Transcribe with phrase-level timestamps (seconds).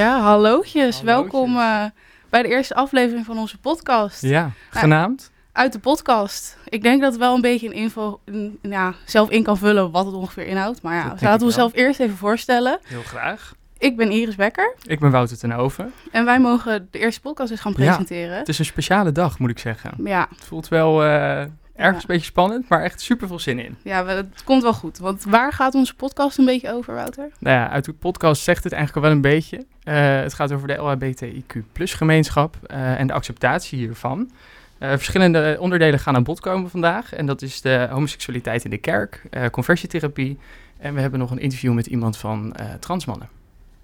[0.00, 0.72] Ja, hallootjes.
[0.72, 1.02] Hallootjes.
[1.02, 1.84] Welkom eh,
[2.28, 4.22] bij de eerste aflevering van onze podcast.
[4.22, 5.30] Ja, genaamd.
[5.52, 6.56] Uit de podcast.
[6.68, 8.20] Ik denk dat het wel een beetje een info
[8.62, 10.82] ja, zelf in kan vullen wat het ongeveer inhoudt.
[10.82, 11.50] Maar ja, laten we ik wel.
[11.50, 12.78] zelf eerst even voorstellen.
[12.84, 13.54] Heel graag.
[13.78, 15.92] Ik ben Iris Becker Ik ben Wouter ten Oven.
[16.12, 17.84] en wij mogen de eerste podcast eens gaan Ja.
[17.84, 18.38] presenteren.
[18.38, 19.90] Het is een speciale dag, moet ik zeggen.
[20.04, 21.42] Ja, Het voelt wel eh,
[21.80, 22.08] ergens Ja.
[22.08, 23.76] een beetje spannend, maar echt super veel zin in.
[23.82, 24.98] ja, het komt wel goed.
[24.98, 27.28] Want waar gaat onze podcast een beetje over, Wouter?
[27.38, 29.64] Nou ja, uit de podcast zegt het eigenlijk wel een beetje.
[29.82, 34.30] Eh, het gaat over de LHBTIQ gemeenschap eh, en de acceptatie hiervan.
[34.78, 37.12] Eh, verschillende onderdelen gaan aan bod komen vandaag.
[37.14, 40.38] En dat is de homoseksualiteit in de kerk, conversietherapie.
[40.78, 43.28] En we hebben nog een interview met iemand van Transmannen.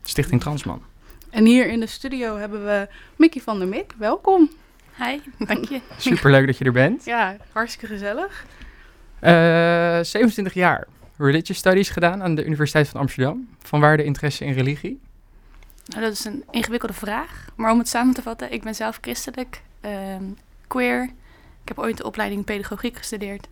[0.03, 0.83] Stichting Transman.
[1.31, 3.93] En hier in de studio hebben we Mickey van der Mik.
[3.99, 4.51] Welkom.
[4.99, 5.81] Hi, dank je.
[5.99, 7.05] Super leuk dat je er bent.
[7.05, 8.47] Ja, hartstikke gezellig.
[9.21, 10.87] Eh 27 jaar.
[11.17, 13.49] Religious Studies gedaan aan de Universiteit van Amsterdam.
[13.59, 15.01] Vanwaar de interesse in religie.
[15.87, 17.47] Nou, dat is een ingewikkelde vraag.
[17.57, 20.25] Maar om het samen te vatten, ik ben zelf christelijk, ehm,
[20.67, 21.03] queer.
[21.63, 23.49] Ik heb ooit de opleiding pedagogiek gestudeerd.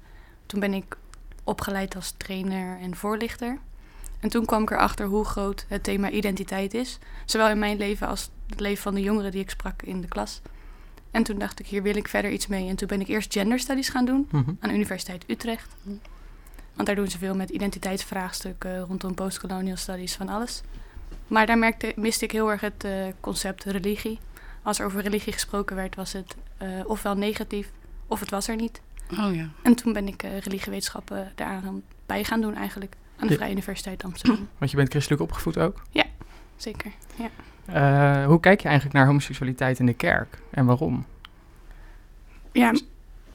[0.47, 0.97] Toen ben ik
[1.45, 3.59] opgeleid als trainer en voorlichter.
[4.21, 6.99] En toen kwam ik erachter hoe groot het thema identiteit is.
[7.25, 10.09] Zowel in mijn leven als het leven van de jongeren die ik sprak in de
[10.09, 10.41] klas.
[11.15, 12.69] En toen dacht ik, hier wil ik verder iets mee.
[12.69, 14.49] En toen ben ik eerst gender studies gaan doen Mhm.
[14.61, 15.75] aan de Universiteit Utrecht.
[16.75, 20.63] Want daar doen ze veel met identiteitsvraagstukken rondom postcolonial studies, van alles.
[21.27, 24.19] Maar daar merkte, miste ik heel erg het eh, concept religie.
[24.63, 27.71] Als er over religie gesproken werd, was het eh, ofwel negatief
[28.07, 28.81] of het was er niet.
[29.11, 29.49] Oh ja.
[29.63, 32.97] En toen ben ik eh religiewetenschappen daaraan bij gaan doen eigenlijk.
[33.17, 33.39] Aan de Ja.
[33.39, 34.49] Vrije Universiteit Amsterdam.
[34.59, 35.83] Want je bent christelijk opgevoed ook.
[36.57, 37.29] Zeker, ja.
[37.67, 41.07] Eh, hoe kijk je eigenlijk naar homoseksualiteit in de kerk en waarom?
[42.53, 42.83] Ja, ik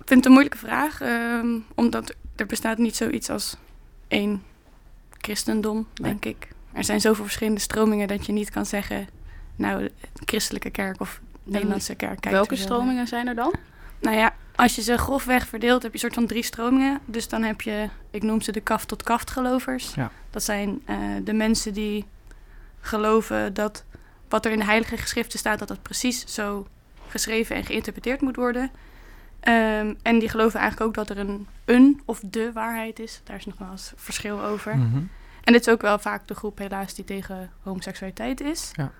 [0.05, 1.01] vind het een moeilijke vraag.
[1.01, 3.55] ehm, omdat er bestaat niet zoiets als
[4.07, 4.43] één
[5.17, 6.11] christendom, Nee.
[6.11, 6.47] denk ik.
[6.71, 9.07] Er zijn zoveel verschillende stromingen dat je niet kan zeggen...
[9.55, 9.89] nou,
[10.25, 12.21] christelijke kerk of Nederlandse kerk.
[12.21, 13.53] kijkt Welke stromingen zijn er dan?
[14.01, 16.99] Nou ja, als je ze grofweg verdeelt, heb je een soort van drie stromingen.
[17.05, 19.93] Dus dan heb je, ik noem ze de kaft tot kaft gelovers.
[19.95, 20.11] Ja.
[20.29, 22.05] Dat zijn eh, de mensen die
[22.79, 23.83] geloven dat
[24.29, 26.67] wat er in de heilige geschriften staat, dat dat precies zo
[27.07, 28.71] geschreven en geïnterpreteerd moet worden.
[29.39, 33.21] Ehm, en die geloven eigenlijk ook dat er een, een of de waarheid is.
[33.23, 34.77] Daar is nog wel eens verschil over.
[34.77, 34.97] Mhm.
[35.43, 38.71] En dit is ook wel vaak de groep helaas die tegen homoseksualiteit is.
[38.73, 38.91] Ja.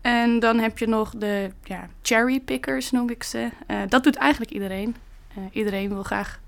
[0.00, 3.48] En dan heb je nog de ja, cherrypickers, noem ik ze.
[3.66, 4.96] Eh, dat doet eigenlijk iedereen.
[5.34, 6.40] Eh, iedereen wil graag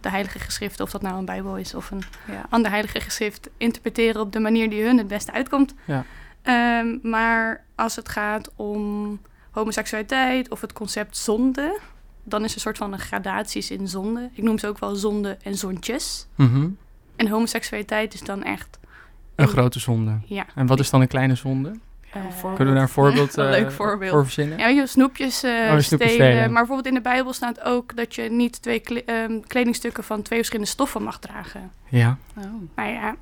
[0.00, 2.46] de heilige geschriften, of dat nou een bijbel is of een Ja.
[2.48, 5.74] ander heilige geschrift, interpreteren op de manier die hun het beste uitkomt.
[5.84, 6.04] Ja.
[6.42, 9.20] Ehm, maar als het gaat om
[9.50, 11.78] homoseksualiteit of het concept zonde,
[12.24, 14.30] dan is er een soort van een gradaties in zonde.
[14.32, 16.26] Ik noem ze ook wel zonde en zontjes.
[16.34, 16.68] Mhm.
[17.16, 18.78] En homoseksualiteit is dan echt
[19.34, 20.18] Een grote zonde.
[20.24, 20.46] ja.
[20.54, 21.68] En wat is dan een kleine zonde?
[22.12, 22.20] eh.
[22.40, 24.10] Kunnen we daar een voorbeeld Een eh, leuk voorbeeld.
[24.10, 24.58] voor verzinnen?
[24.58, 26.10] Ja, weet je, snoepjes, eh, Oh, snoepjes stelen.
[26.10, 26.38] stelen.
[26.40, 30.22] Maar bijvoorbeeld in de Bijbel staat ook dat je niet twee kle- ehm, kledingstukken van
[30.22, 31.70] twee verschillende stoffen mag dragen.
[31.88, 32.18] Ja.
[32.38, 32.44] Oh.
[32.74, 33.16] Maar ja,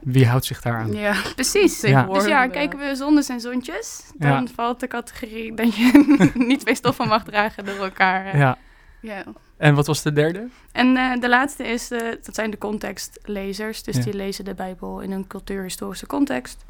[0.00, 0.92] Wie houdt zich daar aan?
[0.92, 1.80] Ja, precies.
[1.80, 1.90] Dus
[2.26, 4.44] ja, eh, kijken we zondes en zontjes, dan Ja.
[4.54, 8.26] valt de categorie dat je niet twee stoffen mag dragen door elkaar.
[8.26, 8.38] eh.
[8.38, 8.58] Ja.
[9.00, 9.24] Ja.
[9.56, 10.48] En wat was de derde?
[10.72, 13.82] En eh, de laatste is, eh, dat zijn de contextlezers.
[13.82, 14.02] Dus Ja.
[14.02, 16.64] die lezen de Bijbel in een cultuurhistorische context.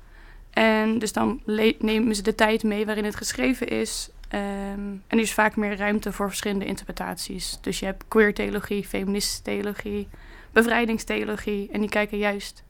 [0.51, 1.41] En dus dan
[1.79, 4.09] nemen ze de tijd mee waarin het geschreven is.
[4.29, 4.43] Ehm,
[4.81, 7.59] en er is vaak meer ruimte voor verschillende interpretaties.
[7.61, 10.09] Dus je hebt queer theologie, feministische theologie,
[10.53, 11.69] bevrijdingstheologie.
[11.73, 12.63] En die kijken juist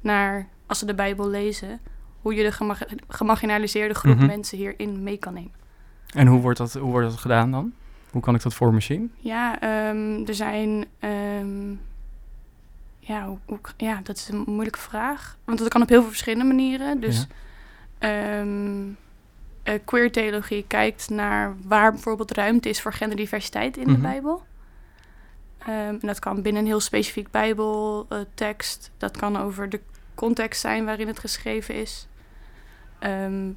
[0.00, 1.80] naar, als ze de Bijbel lezen,
[2.22, 4.26] hoe je de gemag- gemarginaliseerde groep Mhm.
[4.26, 5.52] mensen hierin mee kan nemen.
[6.14, 7.72] En hoe wordt dat, hoe wordt dat gedaan dan?
[8.10, 9.12] Hoe kan ik dat voor me zien?
[9.18, 10.84] Ja, ehm, er zijn.
[10.98, 11.70] ehm,
[12.98, 15.36] ja, hoe, ja, dat is een moeilijke vraag.
[15.44, 17.00] Want dat kan op heel veel verschillende manieren.
[17.00, 17.26] Dus
[17.98, 18.82] ehm,
[19.62, 23.92] eh, queer theologie kijkt naar waar bijvoorbeeld ruimte is voor genderdiversiteit in Mhm.
[23.94, 24.42] de Bijbel.
[25.66, 28.90] Ehm, en dat kan binnen een heel specifiek Bijbeltekst.
[28.98, 29.80] dat kan over de
[30.14, 32.06] context zijn waarin het geschreven is.
[32.98, 33.50] Ehm,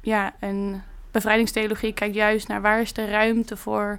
[0.00, 3.98] ja, en bevrijdingstheologie kijkt juist naar waar is de ruimte voor,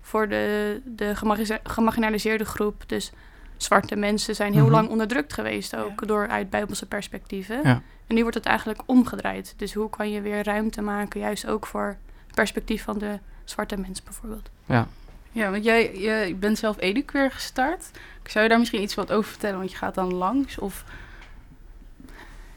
[0.00, 2.82] voor de, de gemargina- gemarginaliseerde groep.
[2.88, 3.12] Dus
[3.56, 4.72] zwarte mensen zijn heel Mhm.
[4.72, 7.60] lang onderdrukt geweest, ook door uit bijbelse perspectieven.
[7.62, 7.82] Ja.
[8.06, 9.54] En nu wordt het eigenlijk omgedraaid.
[9.56, 11.96] Dus hoe kan je weer ruimte maken, juist ook voor
[12.26, 14.50] het perspectief van de zwarte mens bijvoorbeeld.
[14.66, 14.86] Ja.
[15.34, 17.90] Ja, want jij, jij bent zelf eduqueer gestart.
[18.24, 19.58] Zou je daar misschien iets wat over vertellen?
[19.58, 20.84] Want je gaat dan langs of...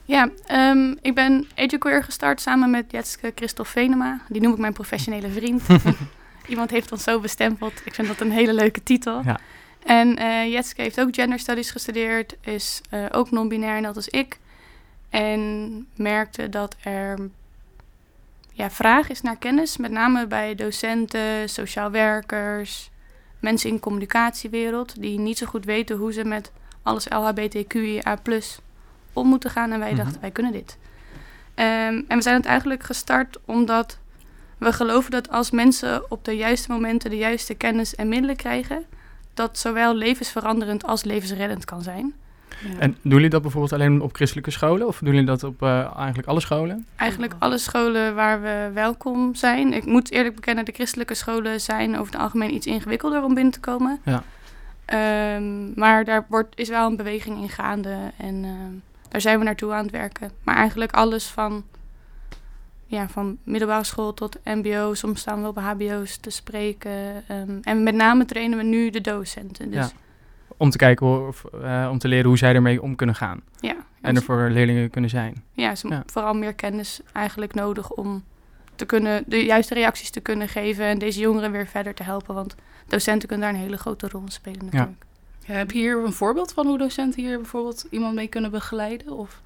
[0.04, 4.20] Ja, ehm, ik ben Eduqueer gestart samen met Jetske Christel Venema.
[4.28, 5.62] Die noem ik mijn professionele vriend.
[6.48, 7.72] Iemand heeft ons zo bestempeld.
[7.84, 9.22] Ik vind dat een hele leuke titel.
[9.24, 9.40] Ja.
[9.84, 12.36] En eh Jetske heeft ook gender studies gestudeerd.
[12.40, 14.38] Is eh, ook non-binair, net als ik.
[15.10, 17.30] En merkte dat er
[18.58, 22.90] ja, vraag is naar kennis, met name bij docenten, sociaal werkers,
[23.40, 26.52] mensen in de communicatiewereld, die niet zo goed weten hoe ze met
[26.82, 28.18] alles LHBTQIA
[29.12, 29.72] om moeten gaan.
[29.72, 30.02] En wij Mhm.
[30.02, 30.78] dachten, wij kunnen dit.
[31.54, 33.98] Ehm, en we zijn het eigenlijk gestart omdat
[34.58, 38.84] we geloven dat als mensen op de juiste momenten de juiste kennis en middelen krijgen,
[39.34, 42.14] dat zowel levensveranderend als levensreddend kan zijn.
[42.64, 42.78] Ja.
[42.78, 44.86] En doen jullie dat bijvoorbeeld alleen op christelijke scholen?
[44.86, 46.86] Of doen jullie dat op eh, eigenlijk alle scholen?
[46.96, 49.72] Eigenlijk alle scholen waar we welkom zijn.
[49.72, 53.52] Ik moet eerlijk bekennen, de christelijke scholen zijn over het algemeen iets ingewikkelder om binnen
[53.52, 54.00] te komen.
[54.04, 54.22] Ja.
[54.84, 58.72] Ehm, maar daar wordt, is wel een beweging in gaande en ehm,
[59.08, 60.30] daar zijn we naartoe aan het werken.
[60.42, 61.64] Maar eigenlijk alles van,
[62.86, 67.24] ja, van middelbare school tot mbo, soms staan we op hbo's te spreken.
[67.28, 69.70] ehm, en met name trainen we nu de docenten.
[69.70, 69.90] Dus Ja.
[70.56, 73.40] Om te kijken hoe- of, eh, om te leren hoe zij ermee om kunnen gaan.
[73.60, 75.44] ja, En er voor leerlingen kunnen zijn.
[75.52, 76.02] Ja, ze Ja.
[76.06, 78.24] vooral meer kennis eigenlijk nodig om
[78.74, 82.34] te kunnen, de juiste reacties te kunnen geven en deze jongeren weer verder te helpen.
[82.34, 82.54] Want
[82.86, 85.04] docenten kunnen daar een hele grote rol in spelen natuurlijk.
[85.46, 89.12] Ja, heb je hier een voorbeeld van hoe docenten hier bijvoorbeeld iemand mee kunnen begeleiden?
[89.12, 89.40] Of?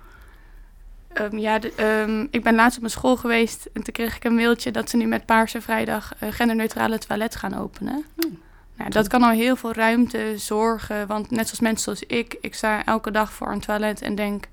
[1.12, 4.24] Ehm, ja, de- ehm, ik ben laatst op een school geweest en toen kreeg ik
[4.24, 8.04] een mailtje dat ze nu met Paarse Vrijdag genderneutrale toilet gaan openen.
[8.16, 8.38] Hmm.
[8.82, 12.54] Nou, dat kan al heel veel ruimte zorgen, want net zoals mensen zoals ik, ik
[12.54, 14.44] sta elke dag voor een toilet en denk,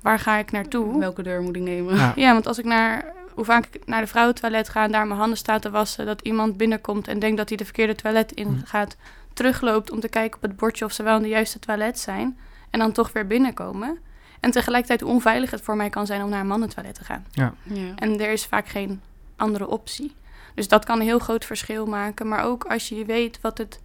[0.00, 0.98] waar ga ik naartoe?
[0.98, 1.96] Welke deur moet ik nemen?
[1.96, 2.12] Ja.
[2.16, 5.18] Ja, want als ik naar, hoe vaak ik naar de vrouwentoilet ga en daar mijn
[5.18, 8.46] handen sta te wassen, dat iemand binnenkomt en denkt dat hij de verkeerde toilet in
[8.46, 8.64] Hm.
[8.64, 8.96] gaat,
[9.32, 12.38] terugloopt om te kijken op het bordje of ze wel in de juiste toilet zijn
[12.70, 13.98] en dan toch weer binnenkomen.
[14.40, 17.26] En tegelijkertijd hoe onveilig het voor mij kan zijn om naar een mannentoilet te gaan.
[17.30, 17.54] Ja.
[17.96, 19.00] En er is vaak geen
[19.36, 20.14] andere optie.
[20.54, 22.28] Dus dat kan een heel groot verschil maken.
[22.28, 23.80] Maar ook als je weet wat het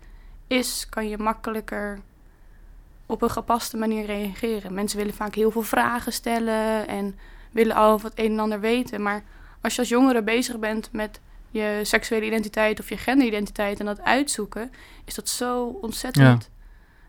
[0.48, 2.00] is, kan je makkelijker
[3.06, 4.74] op een gepaste manier reageren.
[4.74, 7.16] Mensen willen vaak heel veel vragen stellen en
[7.52, 9.02] willen al wat een en ander weten.
[9.02, 9.24] Maar
[9.62, 11.20] als je als jongere bezig bent met
[11.50, 14.72] je seksuele identiteit of je genderidentiteit en dat uitzoeken,
[15.06, 16.50] is dat zo ontzettend.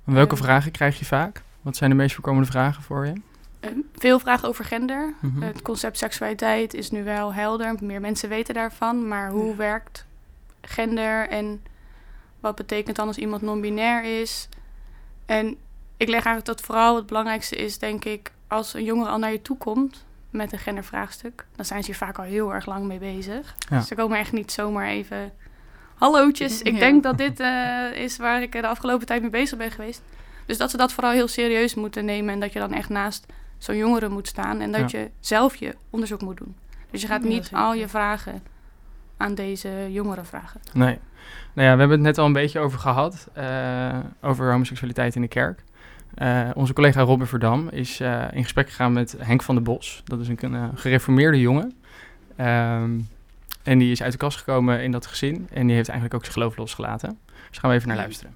[0.04, 0.44] En welke Ehm.
[0.44, 1.42] vragen krijg je vaak?
[1.62, 3.12] Wat zijn de meest voorkomende vragen voor je?
[3.60, 5.14] Eh, veel vragen over gender.
[5.20, 5.42] Mhm.
[5.42, 7.74] Het concept seksualiteit is nu wel helder.
[7.80, 9.08] Meer mensen weten daarvan.
[9.08, 9.56] Maar hoe Ja.
[9.56, 10.06] werkt
[10.60, 11.62] gender en
[12.40, 14.48] wat betekent dan als iemand non-binair is?
[15.26, 15.46] En
[15.96, 19.32] ik leg eigenlijk dat vooral het belangrijkste is, denk ik, als een jongere al naar
[19.32, 22.84] je toe komt met een gendervraagstuk, dan zijn ze hier vaak al heel erg lang
[22.86, 23.54] mee bezig.
[23.70, 23.80] Ja.
[23.80, 25.32] Ze komen echt niet zomaar even.
[25.94, 26.78] Hallootjes, ik Ja.
[26.78, 30.02] denk dat dit eh, is waar ik de afgelopen tijd mee bezig ben geweest.
[30.46, 33.26] Dus dat ze dat vooral heel serieus moeten nemen en dat je dan echt naast
[33.58, 34.98] zo'n jongere moet staan en dat Ja.
[34.98, 36.56] je zelf je onderzoek moet doen.
[36.90, 38.42] Dus je gaat Ja, niet al je vragen
[39.16, 40.60] aan deze jongeren vragen.
[40.72, 40.98] Nee.
[41.54, 43.28] Nou ja, we hebben het net al een beetje over gehad.
[43.32, 45.64] eh, over homoseksualiteit in de kerk.
[46.14, 50.02] Eh, onze collega Robin Verdam is eh, in gesprek gegaan met Henk van der Bos.
[50.04, 51.74] Dat is een, een, gereformeerde jongen.
[52.36, 53.00] Ehm,
[53.62, 55.48] en die is uit de kast gekomen in dat gezin.
[55.52, 57.18] En die heeft eigenlijk ook zijn geloof losgelaten.
[57.48, 58.34] Dus gaan we even naar luisteren.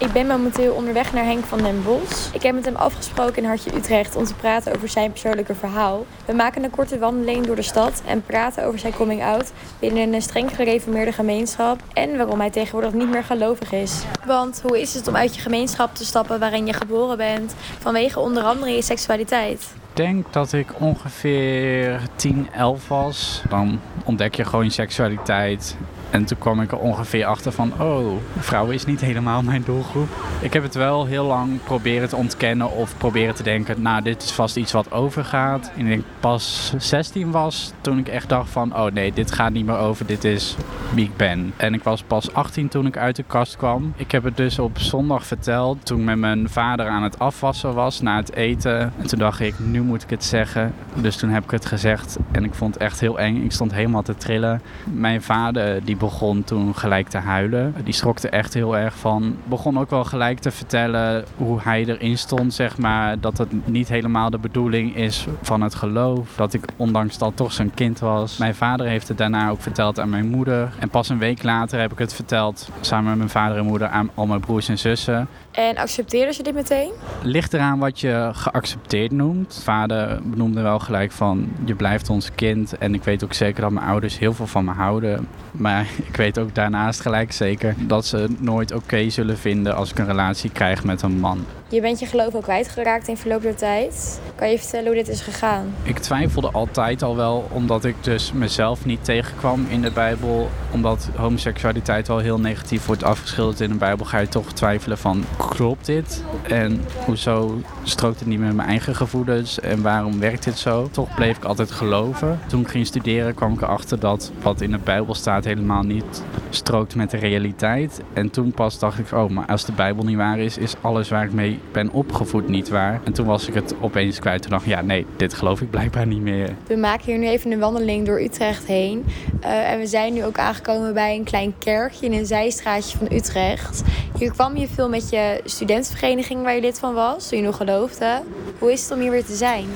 [0.00, 2.30] Ik ben momenteel onderweg naar Henk van den Bos.
[2.32, 6.06] Ik heb met hem afgesproken in Hartje Utrecht om te praten over zijn persoonlijke verhaal.
[6.24, 10.12] We maken een korte wandeling door de stad en praten over zijn coming out binnen
[10.12, 14.02] een streng gereformeerde gemeenschap en waarom hij tegenwoordig niet meer gelovig is.
[14.26, 18.20] Want hoe is het om uit je gemeenschap te stappen waarin je geboren bent vanwege
[18.20, 19.74] onder andere je seksualiteit?
[19.90, 23.42] Ik denk dat ik ongeveer 10, 11 was.
[23.48, 25.76] Dan ontdek je gewoon je seksualiteit.
[26.10, 30.08] En toen kwam ik er ongeveer achter van, oh, vrouwen is niet helemaal mijn doelgroep.
[30.40, 34.22] Ik heb het wel heel lang proberen te ontkennen of proberen te denken, nou, dit
[34.22, 35.70] is vast iets wat overgaat.
[35.76, 39.66] En ik pas 16 was toen ik echt dacht van, oh nee, dit gaat niet
[39.66, 40.56] meer over, dit is
[40.94, 41.52] wie ik ben.
[41.56, 43.92] En ik was pas 18 toen ik uit de kast kwam.
[43.96, 47.74] Ik heb het dus op zondag verteld toen ik met mijn vader aan het afwassen
[47.74, 48.92] was na het eten.
[48.98, 50.74] En toen dacht ik, nu moet ik het zeggen.
[50.94, 53.44] Dus toen heb ik het gezegd en ik vond het echt heel eng.
[53.44, 54.62] Ik stond helemaal te trillen.
[54.84, 57.74] Mijn vader die begon toen gelijk te huilen.
[57.84, 59.36] Die schrok er echt heel erg van.
[59.44, 63.20] Begon ook wel gelijk te vertellen hoe hij erin stond, zeg maar.
[63.20, 66.34] Dat het niet helemaal de bedoeling is van het geloof.
[66.36, 68.36] Dat ik ondanks dat toch zijn kind was.
[68.36, 70.72] Mijn vader heeft het daarna ook verteld aan mijn moeder.
[70.78, 73.88] En pas een week later heb ik het verteld samen met mijn vader en moeder
[73.88, 75.28] aan al mijn broers en zussen.
[75.50, 76.92] En accepteerden ze dit meteen?
[77.22, 79.60] Ligt eraan wat je geaccepteerd noemt.
[79.64, 82.78] Vader benoemde wel gelijk van je blijft ons kind.
[82.78, 85.28] En ik weet ook zeker dat mijn ouders heel veel van me houden.
[85.50, 89.90] Maar ik weet ook daarnaast gelijk zeker dat ze het nooit oké zullen vinden als
[89.90, 91.46] ik een relatie krijg met een man.
[91.70, 94.20] Je bent je geloof ook kwijtgeraakt in verloop der tijd.
[94.34, 95.74] Kan je vertellen hoe dit is gegaan?
[95.82, 100.50] Ik twijfelde altijd al wel, omdat ik dus mezelf niet tegenkwam in de Bijbel.
[100.70, 105.24] Omdat homoseksualiteit al heel negatief wordt afgeschilderd in de Bijbel, ga je toch twijfelen van,
[105.36, 106.24] klopt dit?
[106.42, 109.60] En hoezo strookt het niet met mijn eigen gevoelens?
[109.60, 110.88] En waarom werkt dit zo?
[110.90, 112.40] Toch bleef ik altijd geloven.
[112.46, 116.22] Toen ik ging studeren kwam ik erachter dat wat in de Bijbel staat helemaal niet
[116.50, 118.00] strookt met de realiteit.
[118.12, 121.08] En toen pas dacht ik, oh, maar als de Bijbel niet waar is, is alles
[121.08, 123.00] waar ik mee ben opgevoed niet waar.
[123.04, 124.42] En toen was ik het opeens kwijt.
[124.42, 126.54] Toen dacht ik, ja, nee, dit geloof ik blijkbaar niet meer.
[126.66, 129.04] We maken hier nu even een wandeling door Utrecht heen.
[129.44, 133.08] Uh, en we zijn nu ook aangekomen bij een klein kerkje in een zijstraatje van
[133.12, 133.82] Utrecht.
[134.18, 137.56] Hier kwam je veel met je studentenvereniging waar je lid van was, toen je nog
[137.56, 138.22] geloofde.
[138.58, 139.66] Hoe is het om hier weer te zijn?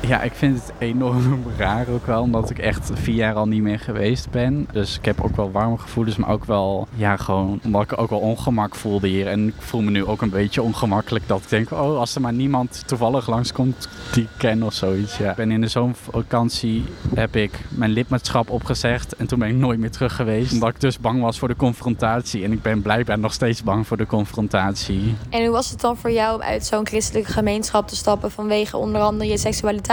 [0.00, 3.62] Ja, ik vind het enorm raar ook wel, omdat ik echt vier jaar al niet
[3.62, 4.68] meer geweest ben.
[4.72, 8.10] Dus ik heb ook wel warme gevoelens, maar ook wel, ja, gewoon omdat ik ook
[8.10, 9.26] wel ongemak voelde hier.
[9.26, 12.20] En ik voel me nu ook een beetje ongemakkelijk dat ik denk, oh, als er
[12.20, 15.16] maar niemand toevallig langskomt die ik ken of zoiets.
[15.16, 15.30] Ja.
[15.30, 16.84] Ik ben in de zomervakantie,
[17.14, 20.52] heb ik mijn lidmaatschap opgezegd en toen ben ik nooit meer terug geweest.
[20.52, 23.86] Omdat ik dus bang was voor de confrontatie en ik ben blijkbaar nog steeds bang
[23.86, 25.14] voor de confrontatie.
[25.30, 28.76] En hoe was het dan voor jou om uit zo'n christelijke gemeenschap te stappen vanwege
[28.76, 29.85] onder andere je seksualiteit?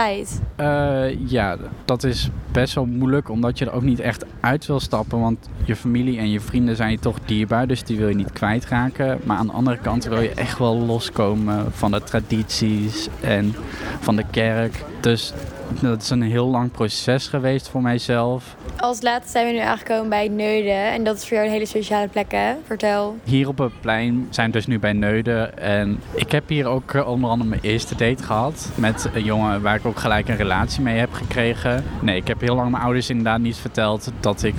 [0.60, 4.80] Uh, ja, dat is best wel moeilijk, omdat je er ook niet echt uit wil
[4.80, 5.20] stappen.
[5.20, 8.32] Want je familie en je vrienden zijn je toch dierbaar, dus die wil je niet
[8.32, 9.20] kwijtraken.
[9.24, 13.54] Maar aan de andere kant wil je echt wel loskomen van de tradities en
[14.00, 14.84] van de kerk.
[15.00, 15.32] Dus
[15.80, 18.56] dat is een heel lang proces geweest voor mijzelf.
[18.76, 20.92] Als laatste zijn we nu aangekomen bij Neuden.
[20.92, 22.54] En dat is voor jou een hele speciale plek, hè?
[22.66, 23.18] Vertel.
[23.24, 25.58] Hier op het plein zijn we dus nu bij Neuden.
[25.58, 28.70] En ik heb hier ook eh, onder andere mijn eerste date gehad.
[28.74, 31.84] Met een jongen waar ik ook gelijk een relatie mee heb gekregen.
[32.00, 34.54] Nee, ik heb heel lang mijn ouders inderdaad niet verteld dat ik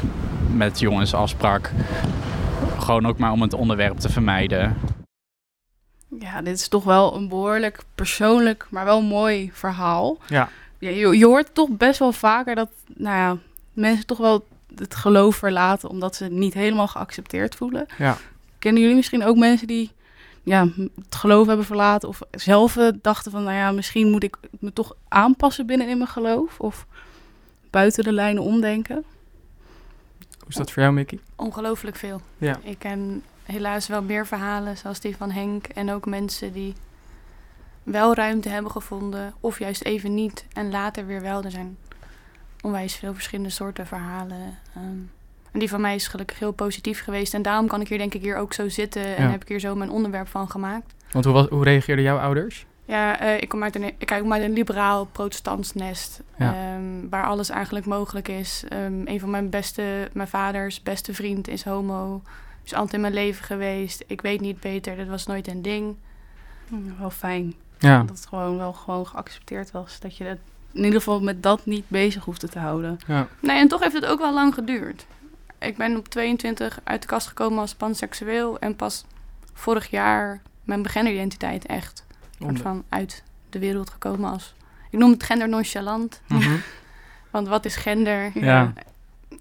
[0.51, 1.71] met jongens afsprak.
[2.79, 4.77] Gewoon ook maar om het onderwerp te vermijden.
[6.19, 10.17] Ja, dit is toch wel een behoorlijk persoonlijk, maar wel mooi verhaal.
[10.27, 13.37] Ja ja, je, je hoort toch best wel vaker dat nou ja,
[13.73, 17.85] mensen toch wel het geloof verlaten omdat ze het niet helemaal geaccepteerd voelen.
[17.97, 18.17] Ja.
[18.59, 19.91] Kennen jullie misschien ook mensen die
[20.43, 24.73] ja, het geloof hebben verlaten of zelf dachten van, nou ja, misschien moet ik me
[24.73, 26.85] toch aanpassen binnen in mijn geloof of
[27.69, 29.03] buiten de lijnen omdenken?
[30.39, 31.19] Hoe is dat voor jou, Mickey?
[31.35, 32.21] Ongelooflijk veel.
[32.37, 32.59] Ja.
[32.63, 36.73] Ik ken helaas wel meer verhalen, zoals die van Henk en ook mensen die
[37.85, 41.43] wel ruimte hebben gevonden, of juist even niet en later weer wel.
[41.43, 41.77] Er zijn
[42.61, 44.57] onwijs veel verschillende soorten verhalen.
[44.75, 44.99] Ehm,
[45.51, 47.33] en die van mij is gelukkig heel positief geweest.
[47.33, 49.59] En daarom kan ik hier denk ik hier ook zo zitten en heb ik hier
[49.59, 50.93] zo mijn onderwerp van gemaakt.
[51.11, 52.65] Want hoe, was, hoe reageerden jouw ouders?
[52.85, 56.21] Ja, uh, ik kom uit een, ik kom uit een liberaal protestants nest.
[56.37, 58.63] Ehm, waar alles eigenlijk mogelijk is.
[58.73, 62.21] Um, een van mijn beste, mijn vaders beste vriend is homo.
[62.63, 64.03] Is altijd in mijn leven geweest.
[64.07, 64.95] Ik weet niet beter.
[64.95, 65.95] Dat was nooit een ding.
[66.67, 67.53] Hm, wel fijn.
[67.79, 68.03] Ja.
[68.03, 69.99] Dat het gewoon wel gewoon geaccepteerd was.
[69.99, 70.39] Dat je het
[70.71, 72.99] in ieder geval met dat niet bezig hoefde te houden.
[73.07, 73.27] Ja.
[73.39, 75.05] Nee, en toch heeft het ook wel lang geduurd.
[75.59, 78.59] Ik ben op 22 uit de kast gekomen als panseksueel.
[78.59, 79.05] En pas
[79.53, 82.05] vorig jaar mijn beginneridentiteit echt
[82.39, 84.53] soort van uit de wereld gekomen als...
[84.91, 86.21] Ik noem het gender nonchalant.
[86.27, 86.55] Mhm.
[87.31, 88.31] Want wat is gender?
[88.33, 88.73] Ja.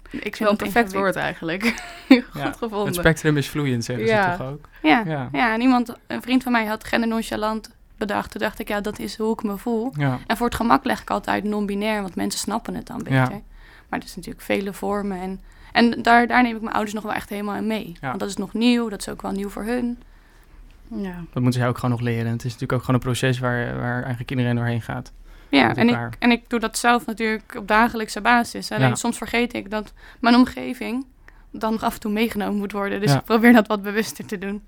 [0.09, 1.63] Ik vind een perfect woord eigenlijk.
[2.07, 2.85] Goed gevonden.
[2.85, 4.31] Het spectrum is vloeiend, zeggen ja.
[4.31, 4.67] ze toch ook?
[4.81, 5.03] Ja.
[5.05, 5.29] ja.
[5.31, 5.53] Ja.
[5.53, 8.31] en iemand, een vriend van mij had gender nonchalant bedacht.
[8.31, 9.93] Toen dacht ik, ja, dat is hoe ik me voel.
[9.97, 10.19] Ja.
[10.27, 13.13] En voor het gemak leg ik altijd non-binair, want mensen snappen het dan beter.
[13.13, 13.41] Ja.
[13.89, 15.19] Maar het is natuurlijk vele vormen.
[15.21, 17.97] En, en daar, daar neem ik mijn ouders nog wel echt helemaal in mee.
[18.01, 20.01] Want dat is nog nieuw, dat is ook wel nieuw voor hun.
[20.87, 21.23] Ja.
[21.33, 22.31] Dat moeten zij ook gewoon nog leren.
[22.31, 25.11] Het is natuurlijk ook gewoon een proces waar, waar eigenlijk iedereen doorheen gaat.
[25.49, 28.71] Ja, en ik, en ik doe dat zelf natuurlijk op dagelijkse basis.
[28.71, 31.05] Alleen soms vergeet ik dat mijn omgeving
[31.51, 33.01] dan nog af en toe meegenomen moet worden.
[33.01, 34.63] Dus ik probeer dat wat bewuster te doen.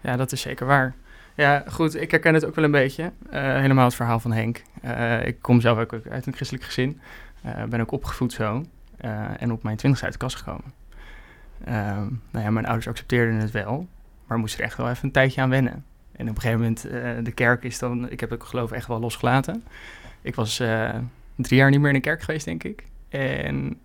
[0.00, 0.94] Ja, dat is zeker waar.
[1.34, 3.02] Ja, goed, ik herken het ook wel een beetje.
[3.02, 4.62] Uh, helemaal het verhaal van Henk.
[4.84, 7.00] Uh, ik kom zelf ook uit een christelijk gezin.
[7.46, 8.64] Uh, ben ook opgevoed zo.
[9.38, 10.72] en op mijn twintigste uit de kast gekomen.
[11.64, 13.88] Ehm, nou ja, mijn ouders accepteerden het wel.
[14.26, 15.84] Maar moesten er echt wel even een tijdje aan wennen.
[16.12, 16.82] En op een gegeven moment,
[17.24, 18.10] de kerk is dan...
[18.10, 19.64] Ik heb het geloof echt wel losgelaten.
[20.22, 20.56] Ik was
[21.36, 22.84] drie jaar niet meer in de kerk geweest, denk ik.
[23.08, 23.78] En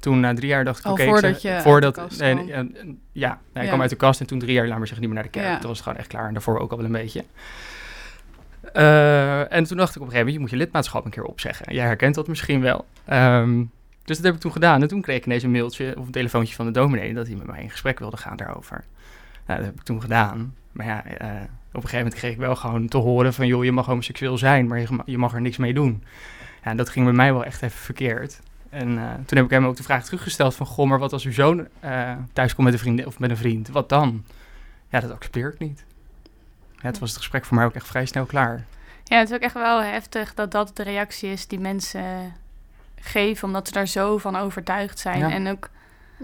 [0.00, 2.46] toen na drie jaar dacht ik, oké, okay, voordat je voordat, nee, nee,
[3.12, 5.14] ja, ja, ik kwam uit de kast en toen drie jaar, laat maar zeggen, niet
[5.14, 5.58] meer naar de kerk.
[5.58, 7.24] Toen was het gewoon echt klaar en daarvoor ook al wel een beetje.
[8.74, 11.24] Uh, en toen dacht ik op een gegeven moment, je moet je lidmaatschap een keer
[11.24, 11.74] opzeggen.
[11.74, 12.86] Jij herkent dat misschien wel.
[13.12, 13.70] Um,
[14.04, 14.82] dus dat heb ik toen gedaan.
[14.82, 17.36] En toen kreeg ik ineens een mailtje of een telefoontje van de dominee dat hij
[17.36, 18.84] met mij in gesprek wilde gaan daarover.
[19.46, 20.54] Nou, dat heb ik toen gedaan.
[20.72, 23.64] Maar ja, uh, op een gegeven moment kreeg ik wel gewoon te horen van, joh,
[23.64, 26.02] je mag homoseksueel zijn, maar je, je mag er niks mee doen.
[26.64, 28.40] Ja, en dat ging bij mij wel echt even verkeerd.
[28.70, 30.66] En eh, toen heb ik hem ook de vraag teruggesteld van...
[30.66, 33.36] Goh, maar wat als uw zoon eh, thuis komt met een vriend of met een
[33.36, 33.68] vriend?
[33.68, 34.24] Wat dan?
[34.88, 35.84] Ja, dat accepteer ik niet.
[36.76, 38.64] Ja, het was het gesprek voor mij ook echt vrij snel klaar.
[39.04, 42.32] Ja, het is ook echt wel heftig dat dat de reactie is die mensen
[43.00, 45.18] geven, omdat ze daar zo van overtuigd zijn.
[45.18, 45.30] Ja.
[45.30, 45.70] En ook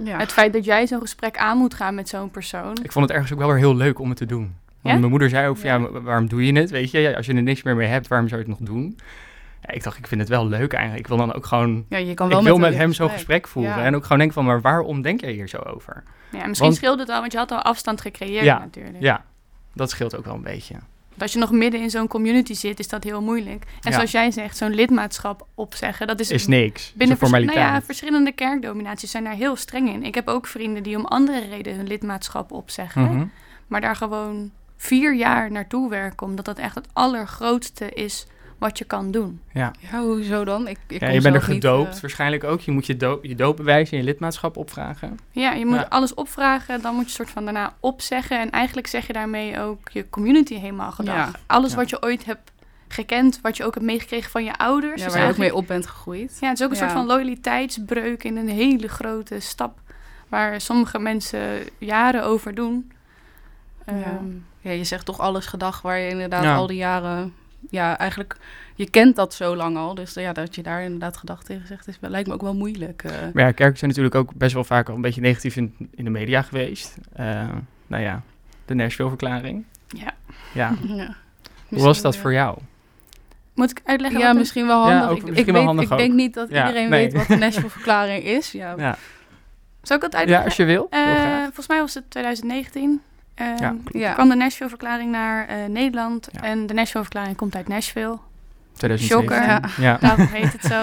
[0.05, 0.19] Ja.
[0.19, 2.77] het feit dat jij zo'n gesprek aan moet gaan met zo'n persoon.
[2.83, 4.41] Ik vond het ergens ook wel weer heel leuk om het te doen.
[4.43, 4.97] Want Ja?
[4.97, 5.91] mijn moeder zei ook van, ja, Ja.
[5.91, 6.71] wa- waarom doe je het?
[6.71, 8.99] Weet je, als je er niks meer mee hebt, waarom zou je het nog doen?
[9.63, 11.03] Ja, ik dacht, ik vind het wel leuk eigenlijk.
[11.03, 11.85] Ik wil dan ook gewoon...
[11.89, 13.77] ja, je kan Ik wel wil met, met hem zo'n gesprek voeren.
[13.79, 13.85] Ja.
[13.85, 16.03] En ook gewoon denken van, maar waarom denk jij hier zo over?
[16.31, 18.97] Ja, en misschien Want- scheelde het wel, want je had al afstand gecreëerd Ja, natuurlijk.
[19.01, 19.25] Ja,
[19.75, 20.75] dat scheelt ook wel een beetje.
[21.09, 23.65] Want Als je nog midden in zo'n community zit, is dat heel moeilijk.
[23.83, 26.93] En zoals jij zegt, zo'n lidmaatschap opzeggen, dat is, Is niks.
[26.97, 30.03] binnen is nou ja, verschillende kerkdominaties zijn daar heel streng in.
[30.03, 33.03] Ik heb ook vrienden die om andere redenen hun lidmaatschap opzeggen.
[33.03, 33.25] Mhm.
[33.67, 38.27] maar daar gewoon vier jaar naartoe werken, omdat dat echt het allergrootste is
[38.59, 39.41] wat je kan doen.
[39.53, 40.69] Ja, Ja, hoezo dan?
[40.69, 42.61] Ik, ik ja je bent er niet, gedoopt eh, waarschijnlijk ook.
[42.61, 45.19] Je moet je, doop, je doopbewijs en je lidmaatschap opvragen.
[45.31, 45.87] Ja, je moet Ja.
[45.89, 48.41] alles opvragen, dan moet je soort van daarna opzeggen.
[48.41, 51.15] En eigenlijk zeg je daarmee ook je community helemaal gedag.
[51.15, 51.31] Ja.
[51.47, 51.77] Alles Ja.
[51.77, 52.53] wat je ooit hebt
[52.89, 55.03] gekend, wat je ook hebt meegekregen van je ouders.
[55.03, 56.37] ja, waar je ook mee op bent gegroeid.
[56.41, 56.83] Ja, het is ook een Ja.
[56.83, 59.79] soort van loyaliteitsbreuk in een hele grote stap.
[60.29, 62.93] Waar sommige mensen jaren over doen.
[63.87, 63.93] Ja.
[63.93, 64.25] Ehm,
[64.61, 66.57] Ja, je zegt toch alles gedag waar je inderdaad Ja.
[66.57, 67.35] al die jaren...
[67.71, 68.37] Ja, eigenlijk,
[68.75, 69.95] je kent dat zo lang al.
[69.95, 73.03] Dus ja, dat je daar inderdaad gedag tegen zegt, is, lijkt me ook wel moeilijk.
[73.05, 73.13] eh.
[73.33, 76.05] Maar ja, kerken zijn natuurlijk ook best wel vaak al een beetje negatief in, in
[76.05, 76.97] de media geweest.
[77.13, 77.49] Eh,
[77.87, 78.23] nou ja,
[78.65, 79.65] de Nashville-verklaring.
[79.89, 80.13] ja.
[80.55, 81.15] Ja, ja.
[81.69, 82.59] hoe was dat voor jou?
[83.55, 84.21] Moet ik uitleggen?
[84.21, 85.11] Ja, misschien wel Ja, handig.
[85.11, 85.99] ook ik misschien ik, wel weet, handig ik ook.
[85.99, 87.03] denk niet dat Ja, iedereen nee.
[87.05, 88.53] weet wat de Nashville-verklaring is.
[88.63, 88.75] Ja.
[88.77, 88.97] Ja,
[89.83, 90.45] Zal ik het ja uitleggen?
[90.47, 90.87] als je wil.
[90.91, 93.01] Eh, volgens mij was het 2019.
[93.37, 94.15] Ehm, Ja.
[94.25, 96.29] De Nashville-verklaring naar eh, Nederland.
[96.33, 96.41] Ja.
[96.43, 98.19] En de Nashville-verklaring komt uit Nashville.
[98.73, 99.37] 2017.
[99.39, 99.71] shocker.
[99.85, 99.97] Ja.
[100.01, 100.81] Daarom heet het zo.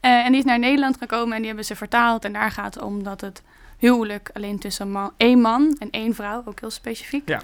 [0.00, 2.24] Eh, en die is naar Nederland gekomen en die hebben ze vertaald.
[2.24, 3.42] En daar gaat het om dat het
[3.78, 7.28] huwelijk alleen tussen man, één man en één vrouw, ook heel specifiek.
[7.28, 7.40] Ja.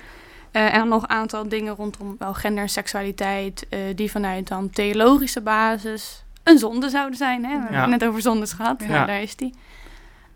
[0.51, 4.71] Eh, en dan nog een aantal dingen rondom wel gender en seksualiteit, die vanuit dan
[4.71, 7.45] theologische basis een zonde zouden zijn.
[7.45, 7.51] Hè?
[7.57, 9.05] We hebben het net over zondes gehad, Ja.
[9.07, 9.55] Daar is die.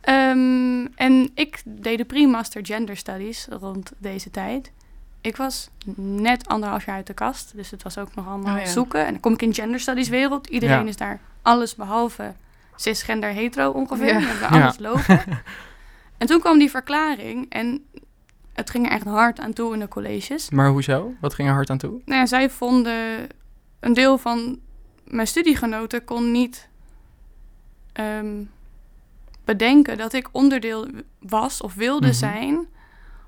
[0.06, 4.72] Ehm, en ik deed de pre-master gender studies rond deze tijd.
[5.20, 8.60] Ik was net anderhalf jaar uit de kast, dus het was ook nog allemaal Oh
[8.60, 8.66] ja.
[8.66, 9.04] zoeken.
[9.06, 10.46] En dan kom ik in gender studies wereld.
[10.46, 10.88] Iedereen Ja.
[10.88, 12.34] is daar alles behalve
[12.76, 14.06] cisgender hetero ongeveer.
[14.06, 14.18] Ja.
[14.18, 15.20] We hebben alles lopen.
[16.18, 17.84] en toen kwam die verklaring en
[18.52, 20.50] het ging er echt hard aan toe in de colleges.
[20.50, 21.12] Maar hoezo?
[21.20, 22.00] Wat ging er hard aan toe?
[22.04, 23.26] Nou ja, zij vonden
[23.80, 24.58] een deel van
[25.04, 26.68] mijn studiegenoten kon niet
[27.92, 28.42] ehm,
[29.46, 30.86] bedenken dat ik onderdeel
[31.20, 32.16] was of wilde Mhm.
[32.16, 32.66] zijn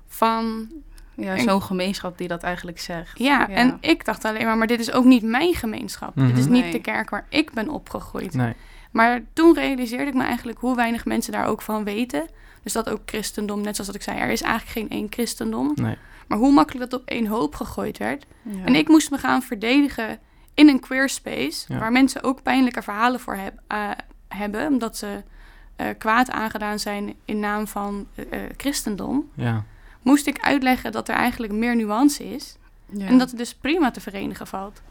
[0.07, 0.67] van
[1.15, 3.17] Ja, En- zo'n gemeenschap die dat eigenlijk zegt.
[3.19, 3.47] Ja, Ja.
[3.49, 6.11] en ik dacht alleen maar, maar dit is ook niet mijn gemeenschap.
[6.15, 6.51] Dit is Mhm.
[6.53, 6.71] niet Nee.
[6.71, 8.33] de kerk waar ik ben opgegroeid.
[8.33, 8.53] Nee.
[8.91, 12.27] Maar toen realiseerde ik me eigenlijk hoe weinig mensen daar ook van weten.
[12.63, 15.71] Dus dat ook christendom, net zoals dat ik zei, er is eigenlijk geen één christendom.
[15.75, 15.97] Nee.
[16.27, 18.25] Maar hoe makkelijk dat op één hoop gegooid werd.
[18.41, 18.63] Ja.
[18.65, 20.19] En ik moest me gaan verdedigen
[20.53, 21.79] in een queer space, Ja.
[21.79, 23.89] waar mensen ook pijnlijke verhalen voor heb- eh,
[24.27, 25.23] hebben, omdat ze
[25.79, 29.29] eh, kwaad aangedaan zijn in naam van eh, eh, christendom.
[29.33, 29.63] Ja.
[30.01, 32.57] Moest ik uitleggen dat er eigenlijk meer nuance is.
[32.85, 33.05] Ja.
[33.07, 34.81] En dat het dus prima te verenigen valt.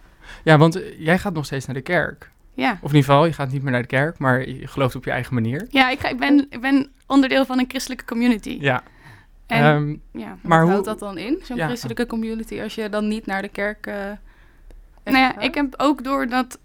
[0.44, 2.30] ja, want jij gaat nog steeds naar de kerk.
[2.54, 4.94] Ja, Of in ieder geval, je gaat niet meer naar de kerk, maar je gelooft
[4.96, 5.66] op je eigen manier.
[5.70, 8.58] ja ik, ga, ik, ben, ik ben onderdeel van een christelijke community.
[8.60, 8.82] Ja.
[9.46, 10.36] En, Ehm, ja.
[10.42, 11.66] Maar hoe- houdt dat dan in, zo'n Ja.
[11.66, 13.86] christelijke community, als je dan niet naar de kerk...
[13.86, 14.18] eh, echt
[15.04, 15.42] Nou ja, gaat?
[15.44, 16.58] ik heb ook door dat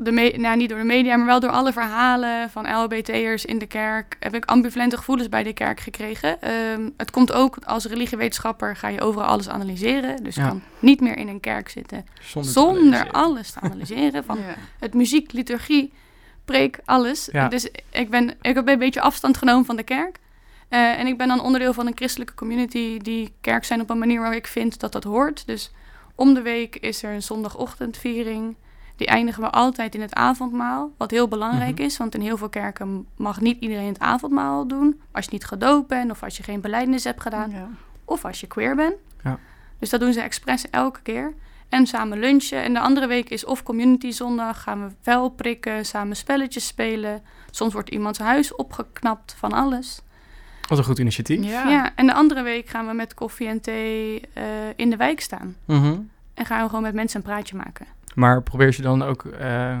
[0.00, 3.58] de me- nou, niet door de media, maar wel door alle verhalen van LHBT'ers in
[3.58, 6.42] de kerk, heb ik ambivalente gevoelens bij de kerk gekregen.
[6.42, 10.22] Ehm, het komt ook als religiewetenschapper ga je overal alles analyseren.
[10.22, 10.48] Dus je Ja.
[10.48, 12.04] kan niet meer in een kerk zitten
[12.40, 14.24] zonder, alles te analyseren.
[14.24, 14.54] Van Ja.
[14.78, 15.92] het muziek, liturgie,
[16.44, 17.28] preek, alles.
[17.32, 17.48] Ja.
[17.48, 20.16] Dus ik, ben, ik heb een beetje afstand genomen van de kerk.
[20.68, 23.98] Eh, en ik ben dan onderdeel van een christelijke community die kerk zijn op een
[23.98, 25.46] manier waar ik vind dat dat hoort.
[25.46, 25.72] Dus
[26.14, 28.56] om de week is er een zondagochtendviering.
[29.00, 30.90] Die eindigen we altijd in het avondmaal.
[30.96, 31.82] Wat heel belangrijk Mhm.
[31.82, 35.00] is, want in heel veel kerken mag niet iedereen het avondmaal doen.
[35.12, 37.68] Als je niet gedoopt bent of als je geen belijdenis hebt gedaan Ja.
[38.04, 38.94] of als je queer bent.
[39.24, 39.38] Ja.
[39.78, 41.32] Dus dat doen ze expres elke keer.
[41.68, 42.62] En samen lunchen.
[42.62, 44.62] En de andere week is of community zondag.
[44.62, 47.22] Gaan we vel prikken, samen spelletjes spelen.
[47.50, 50.00] Soms wordt iemands huis opgeknapt van alles.
[50.68, 51.44] Wat een goed initiatief.
[51.44, 51.68] Ja.
[51.68, 51.90] Ja.
[51.94, 54.42] en de andere week gaan we met koffie en thee eh,
[54.76, 55.56] in de wijk staan.
[55.64, 55.98] Mhm.
[56.34, 57.86] En gaan we gewoon met mensen een praatje maken.
[58.14, 59.78] Maar probeer je dan ook, eh,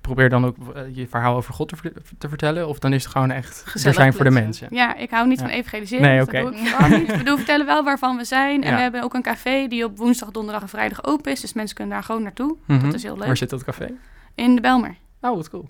[0.00, 2.68] probeer dan ook eh, je verhaal over God te, ver- te vertellen?
[2.68, 4.68] Of dan is het gewoon echt er Gezellig zijn voor de mensen?
[4.70, 5.44] Ja, ik hou niet Ja.
[5.46, 6.04] van evangeliseren.
[6.04, 6.42] Nee, dus oké.
[6.42, 8.62] dat doe ik bedoel, vertellen wel waarvan we zijn.
[8.62, 8.76] En Ja.
[8.76, 11.40] we hebben ook een café die op woensdag, donderdag en vrijdag open is.
[11.40, 12.56] Dus mensen kunnen daar gewoon naartoe.
[12.66, 12.84] Mhm.
[12.84, 13.26] Dat is heel leuk.
[13.26, 13.90] Waar zit dat café?
[14.34, 14.96] In de Belmer.
[15.20, 15.68] Oh, wat cool.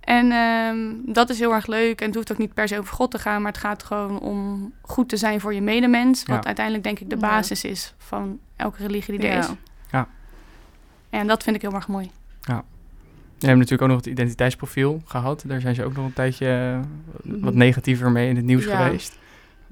[0.00, 2.00] En ehm, dat is heel erg leuk.
[2.00, 4.20] En het hoeft ook niet per se over God te gaan, maar het gaat gewoon
[4.20, 6.24] om goed te zijn voor je medemens.
[6.24, 6.44] Wat Ja.
[6.44, 7.20] uiteindelijk denk ik de Ja.
[7.28, 9.40] basis is van elke religie die er Ja.
[9.40, 9.48] is.
[11.10, 11.18] Ja.
[11.18, 12.10] En dat vind ik heel erg mooi.
[13.38, 15.42] We hebben natuurlijk ook nog het identiteitsprofiel gehad.
[15.46, 16.78] Daar zijn ze ook nog een tijdje eh,
[17.22, 17.56] wat Mhm.
[17.58, 18.84] negatiever mee in het nieuws Ja.
[18.84, 19.18] geweest.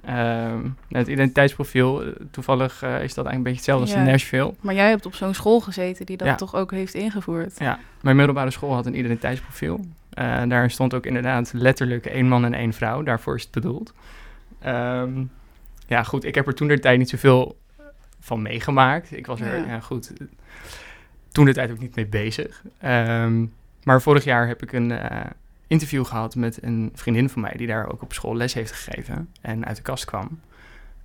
[0.05, 3.99] Ehm, het identiteitsprofiel, eh, toevallig eh, is dat eigenlijk een beetje hetzelfde als Ja.
[3.99, 4.55] in Nashville.
[4.61, 6.35] Maar jij hebt op zo'n school gezeten die dat Ja.
[6.35, 7.59] toch ook heeft ingevoerd.
[7.59, 9.81] Ja, mijn middelbare school had een identiteitsprofiel.
[10.11, 13.03] Eh daar stond ook inderdaad letterlijk één man en één vrouw.
[13.03, 13.93] Daarvoor is het bedoeld.
[14.59, 15.25] Ehm,
[15.87, 17.57] ja, goed, ik heb er toen de tijd niet zoveel
[18.21, 19.17] van meegemaakt.
[19.17, 19.65] Ik was er, Ja.
[19.67, 20.13] ja, goed,
[21.37, 22.63] toen de tijd ook niet mee bezig.
[22.79, 23.45] Ehm,
[23.83, 25.21] maar vorig jaar heb ik een eh,
[25.67, 27.55] interview gehad met een vriendin van mij...
[27.57, 30.41] die daar ook op school les heeft gegeven en uit de kast kwam.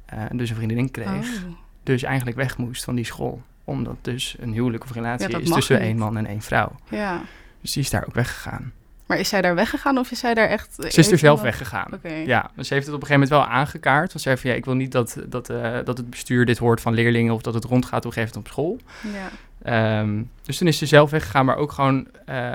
[0.05, 1.43] Eh, dus een vriendin kreeg.
[1.43, 1.51] Oh.
[1.83, 3.41] Dus eigenlijk weg moest van die school.
[3.63, 5.85] Omdat dus een huwelijk of relatie Ja, is tussen niet.
[5.85, 6.75] één man en één vrouw.
[6.89, 7.21] Ja.
[7.61, 8.73] Dus die is daar ook weggegaan.
[9.05, 10.73] Maar is zij daar weggegaan of is zij daar echt...
[10.75, 11.57] Ze is er zelf weg.
[11.57, 11.93] weggegaan.
[11.93, 12.13] Oké.
[12.13, 14.07] Ja, dus ze heeft het op een gegeven moment wel aangekaart.
[14.07, 16.57] Want ze zei van ja, ik wil niet dat, dat, eh, dat het bestuur dit
[16.57, 18.79] hoort van leerlingen of dat het rondgaat op een gegeven moment op school.
[19.13, 19.29] Ja.
[19.63, 22.51] Ehm, dus toen is ze zelf weggegaan, maar ook gewoon, eh,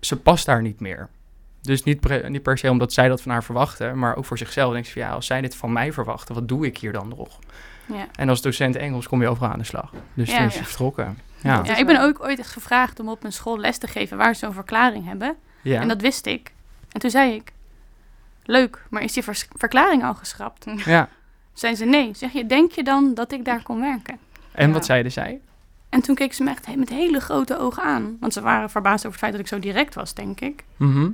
[0.00, 1.08] ze past daar niet meer.
[1.62, 4.38] Dus niet, pre- niet per se omdat zij dat van haar verwachtte, maar ook voor
[4.38, 4.72] zichzelf.
[4.72, 7.08] Denk ze van ja, als zij dit van mij verwachten, wat doe ik hier dan
[7.08, 7.38] nog?
[7.86, 8.06] Ja.
[8.16, 9.92] En als docent Engels kom je overal aan de slag.
[10.14, 10.64] Dus Ja, toen is ze ja.
[10.64, 11.18] vertrokken.
[11.42, 14.16] Ja, Ja, ik ben ook ooit eens gevraagd om op een school les te geven
[14.16, 15.36] waar ze zo'n verklaring hebben.
[15.62, 15.80] ja.
[15.80, 16.52] En dat wist ik.
[16.92, 17.52] En toen zei ik,
[18.44, 20.64] leuk, maar is die vers- verklaring al geschrapt?
[20.84, 21.08] ja.
[21.52, 22.10] Zijn ze nee.
[22.14, 24.18] Zeg je, denk je dan dat ik daar kon werken?
[24.52, 24.72] En Ja.
[24.72, 25.40] wat zeiden zij?
[25.88, 28.16] En toen keek ze me echt met hele grote ogen aan.
[28.20, 30.64] Want ze waren verbaasd over het feit dat ik zo direct was, denk ik.
[30.76, 31.08] Mhm.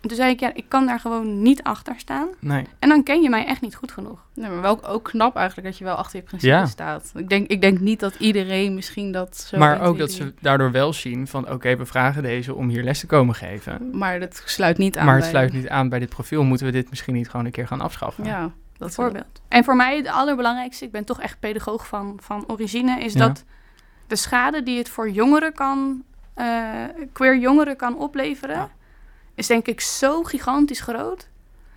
[0.00, 2.28] En toen zei ik, ja, ik kan daar gewoon niet achter staan.
[2.38, 2.66] Nee.
[2.78, 4.18] En dan ken je mij echt niet goed genoeg.
[4.34, 6.66] Nee, maar wel ook knap eigenlijk dat je wel achter je principe Ja.
[6.66, 7.12] staat.
[7.14, 9.58] Ik denk, ik denk niet dat iedereen misschien dat zo...
[9.58, 10.26] maar 1, ook 2, dat 3.
[10.28, 13.90] ze daardoor wel zien van oké, we vragen deze om hier les te komen geven.
[13.98, 16.42] Maar dat sluit niet aan Maar het bij- sluit niet aan bij dit profiel.
[16.42, 18.24] Moeten we dit misschien niet gewoon een keer gaan afschaffen?
[18.24, 19.40] Ja, dat Bijvoorbeeld.
[19.48, 23.18] En voor mij het allerbelangrijkste, ik ben toch echt pedagoog van, van origine, is Ja.
[23.26, 23.44] dat
[24.10, 26.02] de schade die het voor jongeren kan,
[26.34, 28.70] eh, queer jongeren kan opleveren, Ja.
[29.34, 31.28] is denk ik zo gigantisch groot.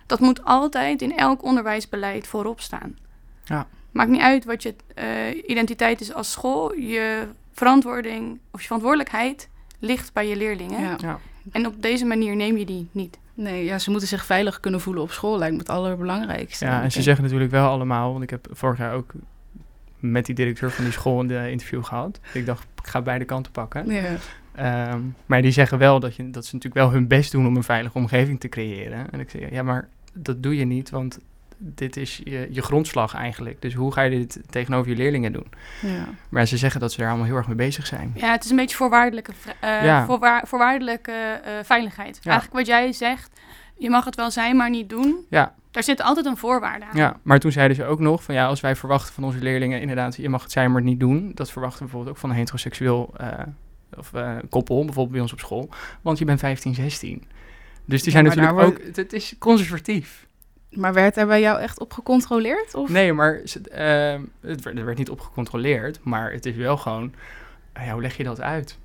[0.06, 2.96] Dat moet altijd in elk onderwijsbeleid voorop staan.
[3.44, 3.66] Ja.
[3.90, 5.04] Maakt niet uit wat je eh,
[5.46, 10.80] identiteit is als school, je verantwoording of je verantwoordelijkheid ligt bij je leerlingen.
[10.80, 10.96] Ja.
[11.00, 11.18] Ja.
[11.52, 13.18] En op deze manier neem je die niet.
[13.34, 16.64] Nee, ja, ze moeten zich veilig kunnen voelen op school, lijkt me het allerbelangrijkste.
[16.64, 19.12] Ja, en ze zeggen natuurlijk wel allemaal, want ik heb vorig jaar ook
[20.10, 22.20] met die directeur van die school een eh, interview gehad.
[22.32, 23.90] Ik dacht, ik ga beide kanten pakken.
[23.90, 24.02] Ja.
[24.54, 27.56] Ehm, maar die zeggen wel dat, je, dat ze natuurlijk wel hun best doen om
[27.56, 29.10] een veilige omgeving te creëren.
[29.10, 31.18] En ik zeg, ja, maar dat doe je niet, want
[31.58, 33.62] dit is je, je grondslag eigenlijk.
[33.62, 35.46] Dus hoe ga je dit tegenover je leerlingen doen?
[35.82, 36.04] Ja.
[36.28, 38.12] Maar ze zeggen dat ze daar allemaal heel erg mee bezig zijn.
[38.14, 40.04] Ja, het is een beetje voorwaardelijke, eh, Ja.
[40.06, 41.12] voorwaar- voorwaardelijke
[41.44, 42.18] eh, veiligheid.
[42.22, 42.30] Ja.
[42.30, 43.40] Eigenlijk wat jij zegt,
[43.76, 45.26] je mag het wel zijn, maar niet doen.
[45.30, 46.96] Ja, Daar zit altijd een voorwaarde aan.
[46.96, 49.80] ja, maar toen zeiden ze ook nog van ja, als wij verwachten van onze leerlingen
[49.80, 51.32] inderdaad, je mag het zijn, maar het niet doen.
[51.34, 53.28] Dat verwachten we bijvoorbeeld ook van een heteroseksueel eh,
[53.98, 55.68] of eh, koppel, bijvoorbeeld bij ons op school.
[56.02, 57.22] Want je bent 15, 16.
[57.84, 60.26] Dus die Ja, zijn natuurlijk ook, het, het is conservatief.
[60.70, 62.74] Maar werd er bij jou echt op gecontroleerd?
[62.74, 62.88] Of?
[62.88, 66.76] Nee, maar ze- ehm, het werd, er werd niet op gecontroleerd, maar het is wel
[66.76, 67.14] gewoon,
[67.72, 68.78] ah ja, hoe leg je dat uit?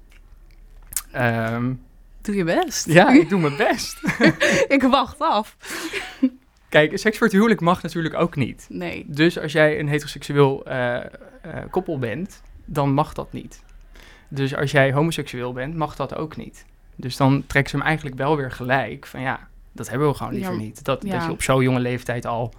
[1.11, 1.73] Ehm,
[2.21, 2.85] Doe je best.
[2.85, 3.99] ja, ik doe mijn best.
[4.75, 5.57] ik wacht af.
[6.69, 8.65] Kijk, seks voor het huwelijk mag natuurlijk ook niet.
[8.69, 9.05] Nee.
[9.07, 11.05] Dus als jij een heteroseksueel eh, eh,
[11.69, 13.63] koppel bent, dan mag dat niet.
[14.27, 16.65] Dus als jij homoseksueel bent, mag dat ook niet.
[16.95, 20.33] Dus dan trekken ze hem eigenlijk wel weer gelijk van ja, dat hebben we gewoon
[20.33, 20.83] liever Ja, niet.
[20.83, 21.11] Dat, ja.
[21.11, 22.53] dat je op zo'n jonge leeftijd al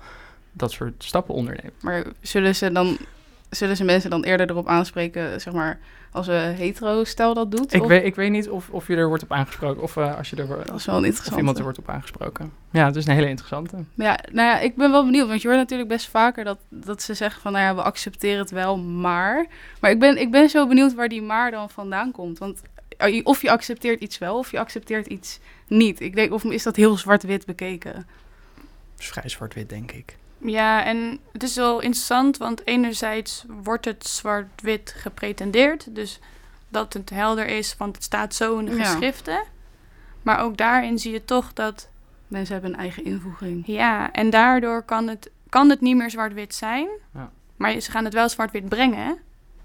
[0.52, 1.82] dat soort stappen onderneemt.
[1.82, 2.98] Maar zullen ze dan...
[3.50, 5.78] Zullen ze mensen dan eerder erop aanspreken, zeg maar,
[6.12, 7.74] als een hetero-stel dat doet?
[7.74, 10.16] Ik Of- weet, ik weet niet of, of je er wordt op aangesproken of eh,
[10.16, 12.52] als je er Dat is wel een of iemand er wordt op aangesproken.
[12.70, 13.76] Ja, het is een hele interessante.
[13.94, 17.02] Ja, nou ja, ik ben wel benieuwd, want je hoort natuurlijk best vaker dat, dat
[17.02, 19.46] ze zeggen van, nou ja, we accepteren het wel, maar...
[19.80, 22.62] Maar ik ben, ik ben zo benieuwd waar die maar dan vandaan komt, want
[22.96, 26.00] eh, of je accepteert iets wel of je accepteert iets niet.
[26.00, 28.06] Ik denk, of is dat heel zwart-wit bekeken?
[28.98, 30.16] Is vrij zwart-wit, denk ik.
[30.42, 35.94] Ja, en het is wel interessant, want enerzijds wordt het zwart-wit gepretendeerd.
[35.94, 36.18] Dus
[36.68, 38.84] dat het helder is, want het staat zo in de Ja.
[38.84, 39.42] geschriften.
[40.22, 41.88] Maar ook daarin zie je toch dat,
[42.28, 43.62] Mensen hebben een eigen invoeging.
[43.66, 46.88] ja, en daardoor kan het, kan het niet meer zwart-wit zijn.
[47.14, 47.30] Ja.
[47.56, 49.18] Maar ze gaan het wel zwart-wit brengen.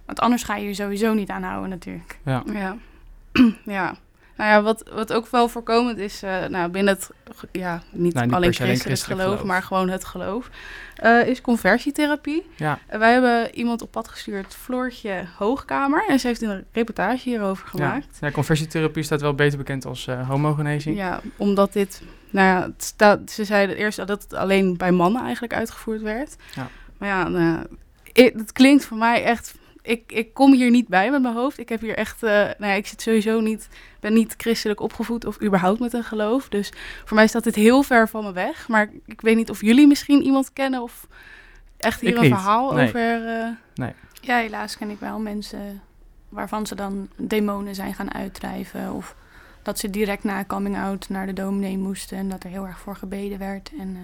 [0.05, 2.19] Want anders ga je je sowieso niet aanhouden natuurlijk.
[2.25, 2.43] Ja.
[2.45, 2.77] Ja.
[3.77, 3.95] ja.
[4.35, 7.09] Nou ja, wat, wat ook wel voorkomend is uh, nou, binnen het,
[7.51, 9.51] ja, niet, Nou, niet alleen christelijk, christelijk geloof, geloof.
[9.51, 10.49] maar gewoon het geloof,
[10.95, 12.45] eh, is conversietherapie.
[12.55, 12.79] Ja.
[12.91, 17.67] Uh, wij hebben iemand op pad gestuurd, Floortje Hoogkamer, en ze heeft een reportage hierover
[17.67, 18.17] gemaakt.
[18.21, 20.97] Ja, conversietherapie staat wel beter bekend als homogenezing.
[20.97, 25.23] Ja, omdat dit, nou ja, het staat, ze zeiden eerst dat het alleen bij mannen
[25.23, 26.35] eigenlijk uitgevoerd werd.
[26.55, 26.67] Ja.
[26.97, 27.65] Maar ja, nou,
[28.13, 31.59] het klinkt voor mij echt ik, ik kom hier niet bij met mijn hoofd.
[31.59, 33.67] Ik heb hier echt, uh, nou ja, ik zit sowieso niet,
[33.99, 36.49] ben niet christelijk opgevoed of überhaupt met een geloof.
[36.49, 36.71] Dus
[37.05, 38.67] voor mij staat dit heel ver van me weg.
[38.67, 41.07] Maar ik weet niet of jullie misschien iemand kennen of
[41.77, 42.33] echt hier Ik een niet.
[42.33, 42.87] verhaal Nee.
[42.87, 43.27] over.
[43.27, 43.47] Uh...
[43.75, 43.93] Nee.
[44.21, 45.81] Ja, helaas ken ik wel mensen
[46.29, 48.91] waarvan ze dan demonen zijn gaan uitdrijven.
[48.93, 49.15] Of
[49.61, 52.79] dat ze direct na coming out naar de dominee moesten en dat er heel erg
[52.79, 53.71] voor gebeden werd.
[53.79, 53.99] En uh,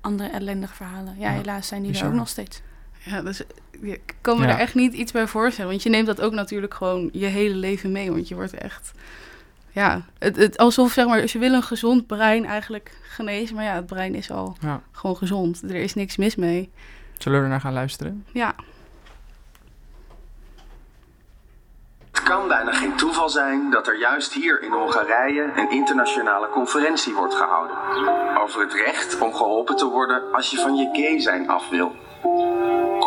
[0.00, 1.14] andere ellendige verhalen.
[1.18, 2.62] Ja, Ja, helaas zijn die er ook nog steeds.
[3.04, 3.42] Ja, dus
[3.80, 4.52] ik kan me Ja.
[4.52, 5.70] er echt niet iets bij voorstellen.
[5.70, 8.10] Want je neemt dat ook natuurlijk gewoon je hele leven mee.
[8.12, 8.92] Want je wordt echt...
[9.72, 13.54] Ja, het, het, alsof zeg maar, ze willen een gezond brein eigenlijk genezen.
[13.56, 14.80] Maar ja, het brein is al Ja.
[14.92, 15.62] gewoon gezond.
[15.62, 16.70] Er is niks mis mee.
[17.18, 18.24] Zullen we er naar gaan luisteren?
[18.32, 18.54] Ja,
[22.10, 27.14] Het kan bijna geen toeval zijn dat er juist hier in Hongarije een internationale conferentie
[27.14, 27.76] wordt gehouden.
[28.42, 31.92] Over het recht om geholpen te worden als je van je gay zijn af wil.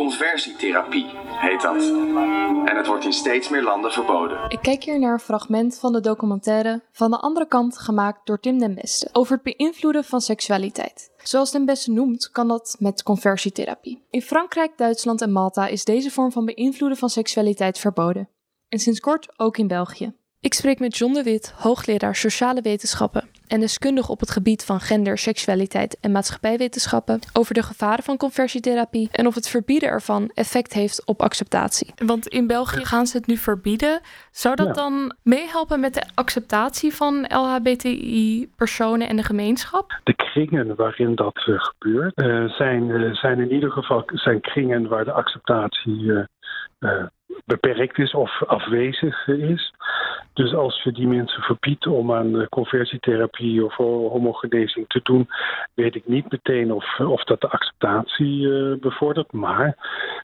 [0.03, 1.75] Conversietherapie heet dat.
[2.65, 4.49] En het wordt in steeds meer landen verboden.
[4.49, 8.39] Ik kijk hier naar een fragment van de documentaire Van de andere kant gemaakt door
[8.39, 11.11] Tim den Beste over het beïnvloeden van seksualiteit.
[11.17, 14.05] Zoals Den Beste noemt, kan dat met conversietherapie.
[14.09, 18.29] In Frankrijk, Duitsland en Malta is deze vorm van beïnvloeden van seksualiteit verboden.
[18.69, 20.13] En sinds kort ook in België.
[20.39, 24.79] Ik spreek met John de Wit, hoogleraar sociale wetenschappen en deskundige op het gebied van
[24.79, 30.73] gender, seksualiteit en maatschappijwetenschappen over de gevaren van conversietherapie en of het verbieden ervan effect
[30.73, 31.93] heeft op acceptatie.
[32.05, 33.99] Want in België gaan ze het nu verbieden.
[34.31, 34.73] Zou dat Ja.
[34.73, 39.99] dan meehelpen met de acceptatie van LHBTI-personen en de gemeenschap?
[40.03, 44.87] De kringen waarin dat eh, gebeurt eh, zijn, eh, zijn in ieder geval zijn kringen
[44.87, 46.23] waar de acceptatie eh,
[46.79, 47.03] eh,
[47.45, 49.73] beperkt is of afwezig is.
[50.33, 55.29] Dus als je die mensen verbiedt om aan eh, conversietherapie of ho- homogenezing te doen,
[55.73, 59.31] weet ik niet meteen of, of dat de acceptatie eh, bevordert.
[59.31, 59.75] Maar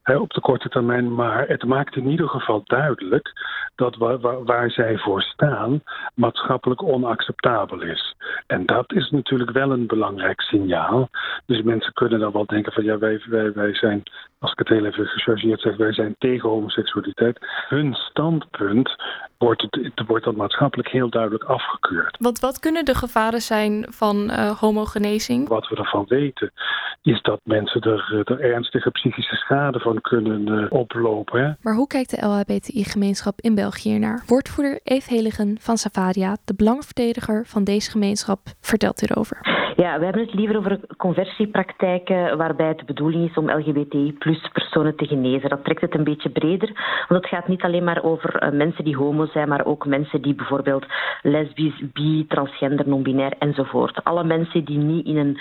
[0.04, 3.32] op de korte termijn, maar het maakt in ieder geval duidelijk
[3.76, 8.16] dat waar, waar, waar zij voor staan maatschappelijk onacceptabel is.
[8.48, 11.10] En dat is natuurlijk wel een belangrijk signaal.
[11.46, 14.04] Dus mensen kunnen dan wel denken van ja, wij, wij, wij zijn,
[14.40, 16.99] als ik het heel even gechargeerd zeg, wij zijn tegen homoseksualiteit.
[17.68, 18.96] Hun standpunt
[19.38, 22.18] wordt, het, wordt dan maatschappelijk heel duidelijk afgekeurd.
[22.20, 25.48] Want wat kunnen de gevaren zijn van eh, homogenezing?
[25.48, 26.52] Wat we ervan weten
[27.02, 31.44] is dat mensen er, er ernstige psychische schade van kunnen eh, oplopen.
[31.44, 31.52] Hè?
[31.62, 34.24] Maar hoe kijkt de LHBTI-gemeenschap in België naar?
[34.28, 39.38] Woordvoerder Eve Heligen van Savaria, de belangenverdediger van deze gemeenschap, vertelt hierover.
[39.80, 44.50] Ja, we hebben het liever over conversiepraktijken waarbij het de bedoeling is om LGBTI plus
[44.54, 45.50] personen te genezen.
[45.50, 46.72] Dat trekt het een beetje breder,
[47.08, 50.22] want het gaat niet alleen maar over eh, mensen die homo zijn, maar ook mensen
[50.22, 50.86] die bijvoorbeeld
[51.22, 54.04] lesbisch, bi, transgender, non-binair enzovoort.
[54.04, 55.40] Alle mensen die niet in een,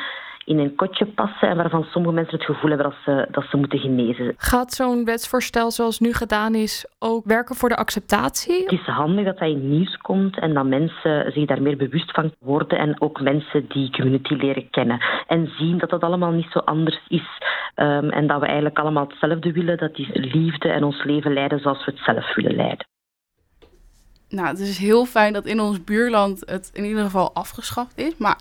[0.49, 3.57] in een kotje passen en waarvan sommige mensen het gevoel hebben dat ze, dat ze
[3.57, 4.35] moeten genezen.
[4.37, 8.63] Gaat zo'n wetsvoorstel zoals nu gedaan is ook werken voor de acceptatie?
[8.63, 12.11] Het is handig dat dat in nieuws komt en dat mensen zich daar meer bewust
[12.11, 16.51] van worden en ook mensen die community leren kennen en zien dat dat allemaal niet
[16.51, 17.29] zo anders is
[17.77, 21.61] um, en dat we eigenlijk allemaal hetzelfde willen, dat is liefde en ons leven leiden
[21.61, 22.87] zoals we het zelf willen leiden.
[24.29, 28.17] Nou, het is heel fijn dat in ons buurland het in ieder geval afgeschaft is.
[28.17, 28.39] Maar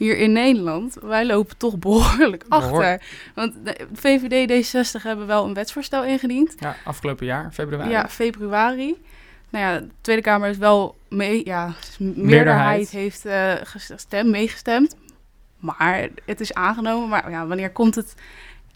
[0.00, 3.02] hier in Nederland, wij lopen toch behoorlijk achter.
[3.34, 6.54] Want de VVD D60 hebben wel een wetsvoorstel ingediend.
[6.58, 7.90] Ja, afgelopen jaar, februari.
[7.90, 9.02] Ja, februari.
[9.48, 12.90] Nou ja, de Tweede Kamer is wel mee, ja, meerderheid, Meerderheid.
[12.90, 14.96] heeft uh, gestemd, meegestemd.
[15.58, 17.08] Maar het is aangenomen.
[17.08, 18.14] Maar ja, wanneer komt het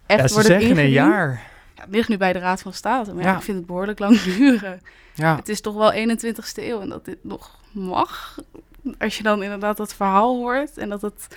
[0.07, 1.43] echt ja, ze zeggen een jaar.
[1.75, 3.15] Ja, het ligt nu bij de Raad van State.
[3.15, 3.37] Maar ja, Ja.
[3.37, 4.81] ik vind het behoorlijk lang duren.
[5.15, 8.39] Ja, Het is toch wel 21ste eeuw en dat dit nog mag.
[8.99, 11.37] Als je dan inderdaad dat verhaal hoort en dat het,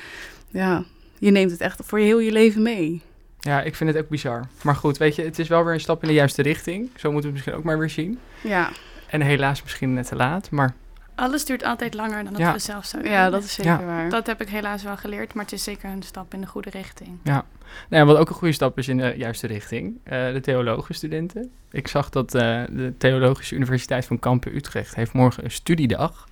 [0.49, 0.83] ja,
[1.19, 3.01] je neemt het echt voor je heel je leven mee.
[3.39, 4.47] ja, ik vind het ook bizar.
[4.63, 6.89] Maar goed, weet je, het is wel weer een stap in de juiste richting.
[6.95, 8.19] Zo moeten we het misschien ook maar weer zien.
[8.43, 8.69] Ja,
[9.09, 10.73] En helaas misschien net te laat, maar
[11.15, 12.53] Alles duurt altijd langer dan dat Ja.
[12.53, 13.85] we zelf zouden ja dat is zeker Ja.
[13.85, 14.09] waar.
[14.09, 16.69] Dat heb ik helaas wel geleerd, maar het is zeker een stap in de goede
[16.69, 17.17] richting.
[17.23, 17.43] Nou,
[17.89, 19.97] ja, wat ook een goede stap is in de juiste richting.
[20.03, 21.51] eh, de theologenstudenten.
[21.71, 26.27] Ik zag dat eh, de Theologische Universiteit van Kampen Utrecht heeft morgen een studiedag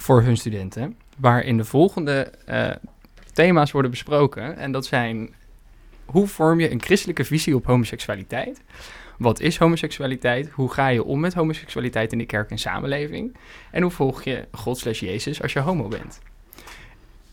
[0.00, 0.96] voor hun studenten.
[1.16, 2.70] Waarin de volgende eh,
[3.32, 4.56] thema's worden besproken.
[4.56, 5.34] En dat zijn
[6.04, 8.62] hoe vorm je een christelijke visie op homoseksualiteit?
[9.18, 10.48] Wat is homoseksualiteit?
[10.50, 13.36] Hoe ga je om met homoseksualiteit in de kerk en samenleving?
[13.70, 16.20] En hoe volg je God slash Jezus als je homo bent?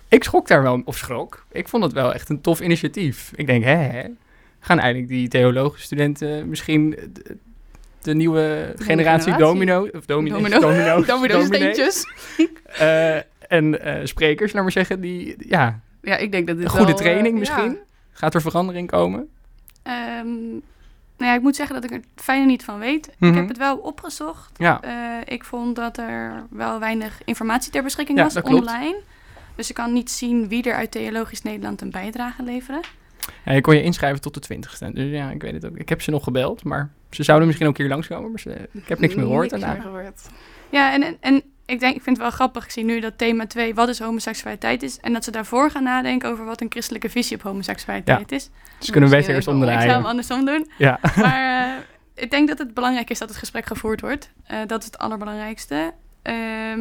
[0.07, 1.45] Ik schrok daar wel, of schrok.
[1.51, 3.31] Ik vond het wel echt een tof initiatief.
[3.35, 4.03] Ik denk, hè,
[4.59, 6.95] gaan eigenlijk die theologische studenten misschien
[8.07, 9.33] de, de nieuwe generatie, generatie.
[9.37, 10.59] domino, of domino, Domino.
[10.67, 12.05] domino, Domino dominees, steentjes.
[12.65, 13.15] eh,
[13.47, 16.85] en eh, sprekers, laat maar zeggen, die, ja, Ja, ik denk dat dit een goede
[16.85, 17.39] wel, eh, training ja.
[17.39, 17.77] misschien.
[18.11, 19.29] Gaat er verandering komen?
[19.83, 20.49] Ehm,
[21.17, 23.09] nou ja, ik moet zeggen dat ik er het fijne niet van weet.
[23.17, 23.31] Mhm.
[23.31, 24.51] Ik heb het wel opgezocht.
[24.57, 24.81] Ja.
[25.23, 28.95] Ik vond dat er wel weinig informatie ter beschikking Ja, was online.
[29.55, 32.81] Dus ik kan niet zien wie er uit Theologisch Nederland een bijdrage leveren.
[33.45, 34.93] Ja, je kon je inschrijven tot de 20ste.
[34.93, 35.77] Dus ja, ik weet het ook.
[35.77, 38.29] Ik heb ze nog gebeld, maar ze zouden misschien ook een keer langskomen.
[38.31, 39.81] Maar ze, ik heb niks meer gehoord Niks daarna.
[39.83, 40.21] meer gehoord.
[40.69, 41.35] Ja, en, en, en
[41.65, 42.63] ik, denk, ik vind het wel grappig.
[42.63, 44.99] Ik zie nu dat thema 2, wat is homoseksualiteit is.
[44.99, 48.49] En dat ze daarvoor gaan nadenken over wat een christelijke visie op homoseksualiteit is.
[48.79, 50.05] Dus kunnen we beter eerst even- Ik zou hem omdraaien.
[50.09, 50.71] andersom doen.
[50.77, 50.99] Ja.
[51.15, 51.75] Maar
[52.15, 54.31] eh, ik denk dat het belangrijk is dat het gesprek gevoerd wordt.
[54.43, 55.93] Eh, dat is het allerbelangrijkste.
[56.21, 56.33] Eh,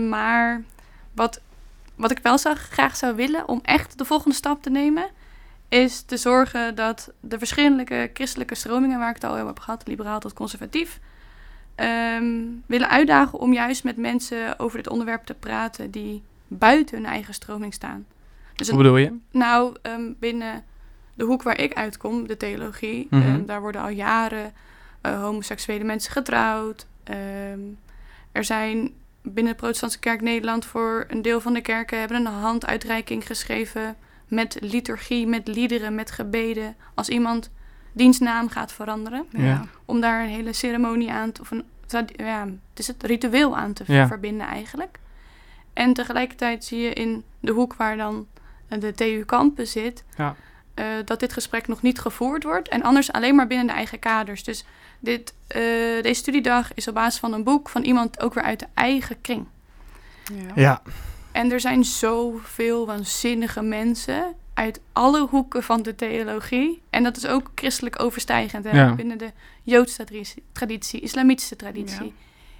[0.08, 0.62] maar
[1.14, 1.40] wat,
[1.96, 5.06] wat ik wel zou, graag zou willen om echt de volgende stap te nemen...
[5.68, 8.98] is te zorgen dat de verschillende christelijke stromingen...
[8.98, 11.00] waar ik het al over heb gehad, liberaal tot conservatief...
[11.74, 12.34] ehm,
[12.66, 15.90] willen uitdagen om juist met mensen over dit onderwerp te praten...
[15.90, 18.06] die buiten hun eigen stroming staan.
[18.54, 19.12] Dus Hoe bedoel je?
[19.30, 20.64] nou, ehm, binnen
[21.14, 23.22] de hoek waar ik uitkom, de theologie, Mhm.
[23.22, 24.52] ehm, daar worden al jaren
[25.00, 26.86] eh, homoseksuele mensen getrouwd.
[28.32, 28.90] Er zijn
[29.22, 33.96] binnen de Protestantse Kerk Nederland voor een deel van de kerken hebben een handuitreiking geschreven
[34.28, 36.76] met liturgie, met liederen, met gebeden.
[36.94, 37.50] Als iemand
[37.92, 39.64] dienstnaam gaat veranderen, Ja.
[39.84, 41.64] om daar een hele ceremonie aan te, of een,
[42.16, 44.06] ja, het is het ritueel aan te Ja.
[44.06, 44.98] verbinden eigenlijk.
[45.72, 48.26] En tegelijkertijd zie je in de hoek waar dan
[48.68, 50.34] eh, de TU Kampen zit, Ja.
[50.74, 52.68] eh, dat dit gesprek nog niet gevoerd wordt.
[52.68, 54.44] En anders alleen maar binnen de eigen kaders.
[54.44, 54.64] Dus
[55.00, 55.60] dit, eh,
[56.02, 59.20] deze studiedag is op basis van een boek van iemand ook weer uit de eigen
[59.20, 59.46] kring.
[60.54, 60.82] Ja.
[61.36, 61.42] Ja.
[61.42, 66.82] En er zijn zoveel waanzinnige mensen uit alle hoeken van de theologie.
[66.90, 68.64] En dat is ook christelijk overstijgend.
[68.64, 68.70] Hè?
[68.70, 68.94] Ja.
[68.94, 70.04] Binnen de Joodse
[70.52, 72.04] traditie, islamitische traditie.
[72.04, 72.10] Ja.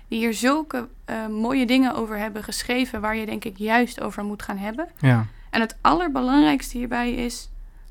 [0.09, 3.01] Die hier zulke eh, mooie dingen over hebben geschreven...
[3.01, 4.89] waar je denk ik juist over moet gaan hebben.
[4.99, 5.27] Ja.
[5.51, 7.49] En het allerbelangrijkste hierbij is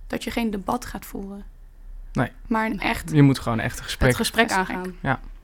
[0.07, 1.43] dat je geen debat gaat voeren.
[2.13, 2.31] Nee.
[2.47, 4.07] Maar een echt Je moet gewoon echt een gesprek.
[4.07, 4.95] Het gesprek aangaan.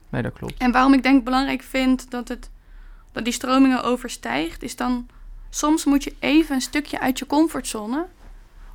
[0.08, 0.56] Nee, dat klopt.
[0.56, 2.50] En waarom ik denk belangrijk vind dat, het,
[3.12, 5.06] dat die stromingen overstijgt, is dan
[5.54, 8.06] soms moet je even een stukje uit je comfortzone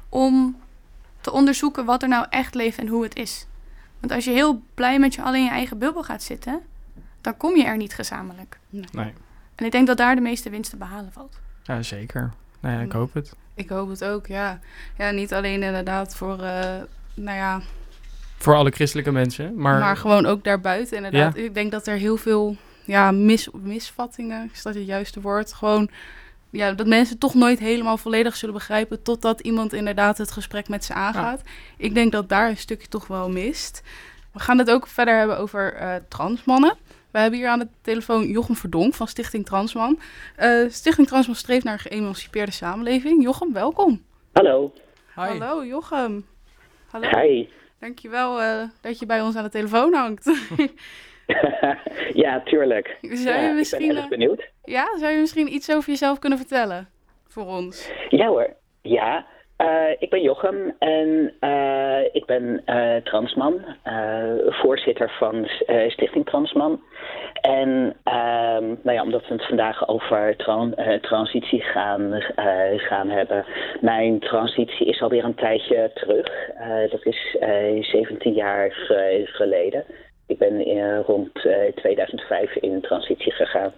[0.09, 0.57] om
[1.21, 3.45] te onderzoeken wat er nou echt leeft en hoe het is.
[3.99, 6.61] Want als je heel blij met je alleen in je eigen bubbel gaat zitten,
[7.21, 8.59] dan kom je er niet gezamenlijk.
[8.69, 9.13] Nee.
[9.55, 11.39] En ik denk dat daar de meeste winst te behalen valt.
[11.63, 12.31] Ja, zeker.
[12.59, 13.33] Nee, ik hoop het.
[13.53, 14.59] Ik hoop het ook, ja.
[14.97, 16.75] Ja, niet alleen inderdaad voor, eh,
[17.13, 17.61] nou ja,
[18.37, 19.53] Voor alle christelijke mensen.
[19.55, 21.37] Maar, maar, gewoon ook daarbuiten inderdaad.
[21.37, 25.53] Ik denk dat er heel veel ja, mis, misvattingen, is dat het juiste woord?
[25.53, 25.89] Gewoon,
[26.49, 29.01] ja, dat mensen toch nooit helemaal volledig zullen begrijpen...
[29.03, 31.41] totdat iemand inderdaad het gesprek met ze aangaat.
[31.77, 33.83] Ik denk dat daar een stukje toch wel mist.
[34.33, 36.75] We gaan het ook verder hebben over eh, transmannen.
[37.11, 39.99] We hebben hier aan de telefoon Jochem Verdonk van Stichting Transman.
[40.35, 43.23] Eh, Stichting Transman streeft naar een geëmancipeerde samenleving.
[43.23, 44.03] Jochem, welkom.
[44.33, 44.73] Hallo.
[45.15, 45.21] Hi.
[45.21, 46.25] Hallo Jochem.
[46.87, 47.07] Hallo.
[47.09, 47.49] Hi.
[47.79, 50.25] Dankjewel eh dat je bij ons aan de telefoon hangt.
[52.23, 52.97] ja, tuurlijk.
[53.01, 54.47] Zou Ja, je ik misschien, ben erg eh, benieuwd.
[54.63, 56.89] ja, zou je misschien iets over jezelf kunnen vertellen
[57.27, 57.91] voor ons?
[58.09, 58.53] Ja hoor.
[58.81, 59.25] Ja,
[59.57, 59.67] eh,
[59.99, 62.61] ik ben Jochem en eh, ik ben
[63.03, 63.61] transman,
[64.47, 65.47] voorzitter van
[65.87, 66.81] Stichting Transman.
[67.41, 72.21] En ehm, nou ja, omdat we het vandaag over tran- transitie gaan,
[72.77, 73.45] gaan hebben.
[73.81, 76.27] Mijn transitie is alweer een tijdje terug.
[76.91, 79.83] Dat is eh 17 jaar ge- geleden.
[80.27, 83.73] Ik ben eh, rond eh, 2005 in transitie gegaan.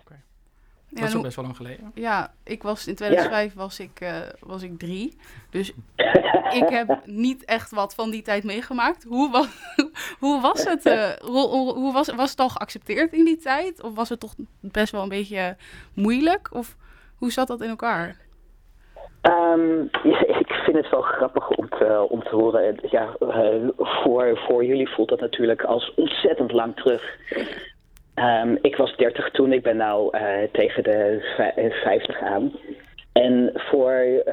[0.90, 1.92] Dat is al best wel lang geleden.
[1.94, 5.18] Ja, ik was in 2005 was, ik, eh, was ik drie.
[5.50, 5.74] Dus
[6.62, 9.04] ik heb niet echt wat van die tijd meegemaakt.
[9.04, 9.76] Hoe was,
[10.20, 10.86] hoe was het?
[10.86, 13.84] eh, hoe, was, was het al geaccepteerd in die tijd?
[13.84, 15.56] Of was het toch best wel een beetje
[15.94, 16.50] moeilijk?
[16.54, 16.76] Of
[17.16, 18.16] hoe zat dat in elkaar?
[19.22, 19.78] Ehm,
[20.12, 22.76] ja, ik vind het wel grappig om te, om te horen.
[22.90, 27.18] Ja, eh, voor, voor jullie voelt dat natuurlijk als ontzettend lang terug.
[28.14, 32.52] Ehm, ik was 30 toen, ik ben nou eh, tegen de vij- eh, 50 aan.
[33.14, 34.24] En voor,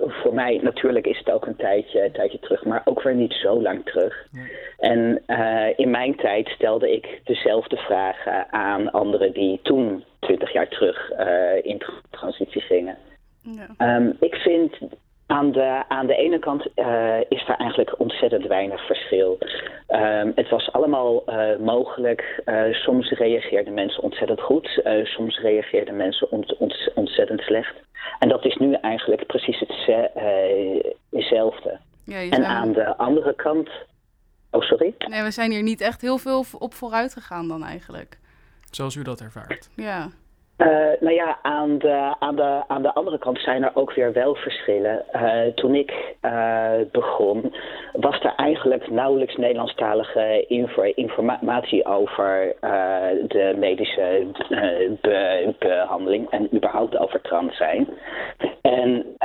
[0.00, 3.32] voor mij natuurlijk is het ook een tijdje, een tijdje terug, maar ook weer niet
[3.32, 4.26] zo lang terug.
[4.78, 5.22] En
[5.76, 11.10] in mijn tijd stelde ik dezelfde vragen aan anderen die toen, 20 jaar terug,
[11.62, 12.98] in transitie gingen.
[13.42, 13.66] Ja.
[13.76, 14.78] Ehm, ik vind
[15.26, 19.38] aan de, aan de ene kant uh, is daar eigenlijk ontzettend weinig verschil.
[19.88, 22.42] Um, het was allemaal uh, mogelijk.
[22.44, 27.74] Uh, soms reageerden mensen ontzettend goed, soms reageerden mensen ont, ont, ontzettend slecht.
[28.18, 29.64] En dat is nu eigenlijk precies
[31.10, 31.78] hetzelfde.
[32.04, 33.70] Ja, en aan de andere kant.
[34.50, 34.94] Oh, sorry?
[34.98, 38.18] Nee, we zijn hier niet echt heel veel op vooruit gegaan dan eigenlijk.
[38.70, 39.68] Zoals u dat ervaart.
[39.76, 40.08] Ja.
[40.58, 40.66] Uh,
[41.00, 44.34] nou ja, aan de, aan, de, aan de andere kant zijn er ook weer wel
[44.34, 45.04] verschillen.
[45.12, 47.54] Uh, toen ik uh, begon,
[47.92, 52.54] was er eigenlijk nauwelijks Nederlandstalige info informatie over
[53.28, 54.26] de medische
[55.00, 57.88] be behandeling en überhaupt over trans zijn.
[58.66, 59.16] En,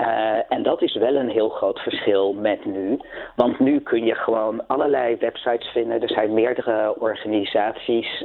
[0.50, 3.00] en dat is wel een heel groot verschil met nu.
[3.36, 6.02] Want nu kun je gewoon allerlei websites vinden.
[6.02, 8.24] Er zijn meerdere organisaties,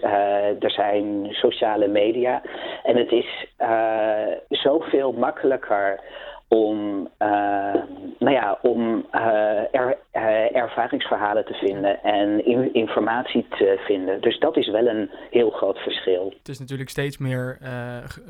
[0.61, 2.43] er zijn sociale media.
[2.83, 6.01] En het is uh, zoveel makkelijker
[6.49, 7.29] om, uh,
[8.19, 9.97] nou ja, om uh, er,
[10.53, 14.21] ervaringsverhalen te vinden en in, informatie te vinden.
[14.21, 16.35] Dus dat is wel een heel groot verschil.
[16.39, 17.59] Het is natuurlijk steeds meer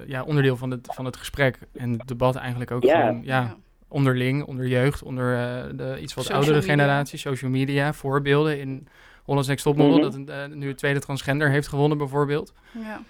[0.06, 3.00] ja, onderdeel van het, van het gesprek en het debat eigenlijk ook ja.
[3.00, 3.56] gewoon ja,
[3.88, 5.36] onderling, onder jeugd, onder
[5.76, 6.74] de iets wat social oudere media.
[6.74, 8.88] generatie, social media, voorbeelden in
[9.24, 10.26] Holland's Next Topmodel, mm -hmm.
[10.26, 12.54] dat nu het tweede transgender heeft gewonnen bijvoorbeeld.
[12.72, 13.00] Ja.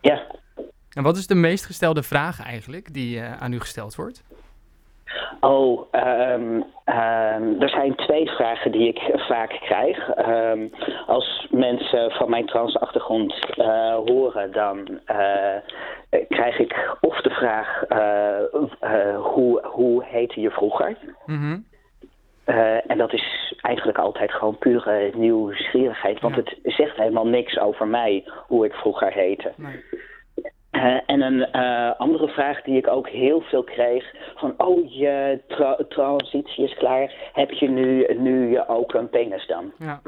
[0.00, 0.26] Ja.
[0.94, 4.24] En wat is de meest gestelde vraag eigenlijk die uh, aan u gesteld wordt?
[5.40, 10.26] Oh, um, um, er zijn twee vragen die ik vaak krijg.
[10.28, 10.70] Um,
[11.06, 15.56] als mensen van mijn transachtergrond uh, horen, dan uh,
[16.28, 17.84] krijg ik of de vraag:
[19.32, 20.96] hoe, hoe heette je vroeger?
[21.26, 21.64] Mm -hmm.
[22.86, 26.42] en dat is eigenlijk altijd gewoon pure nieuwsgierigheid, want ja.
[26.42, 29.52] het zegt helemaal niks over mij hoe ik vroeger heette.
[29.56, 29.84] Nee.
[31.06, 34.04] En een uh, andere vraag die ik ook heel veel kreeg:
[34.36, 39.72] van oh, je tra transitie is klaar, heb je nu, nu ook een penis dan?
[39.78, 40.00] Ja.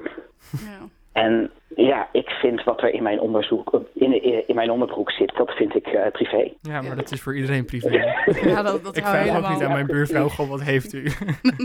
[0.51, 0.89] ja.
[1.12, 5.51] En ja, ik vind wat er in mijn onderzoek, in, in mijn onderbroek zit, dat
[5.51, 6.53] vind ik uh, privé.
[6.61, 8.14] Ja, maar dat is voor iedereen privé.
[8.45, 11.03] ja, dat, dat ik vraag ook niet aan mijn buurvrouw, goh, wat heeft u?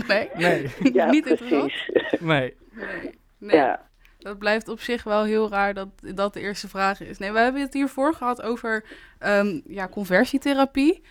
[0.08, 0.66] nee, nee.
[0.92, 1.90] Ja, niet precies.
[2.20, 2.54] Nee.
[2.70, 3.10] nee.
[3.38, 3.56] nee.
[3.56, 3.80] Ja.
[4.20, 7.18] Dat blijft op zich wel heel raar dat dat de eerste vraag is.
[7.18, 8.84] Nee, we hebben het hiervoor gehad over
[9.26, 11.02] um, ja, conversietherapie.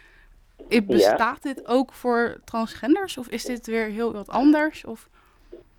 [0.83, 4.85] Bestaat dit ook voor transgenders of is dit weer heel wat anders?
[4.85, 5.09] Of...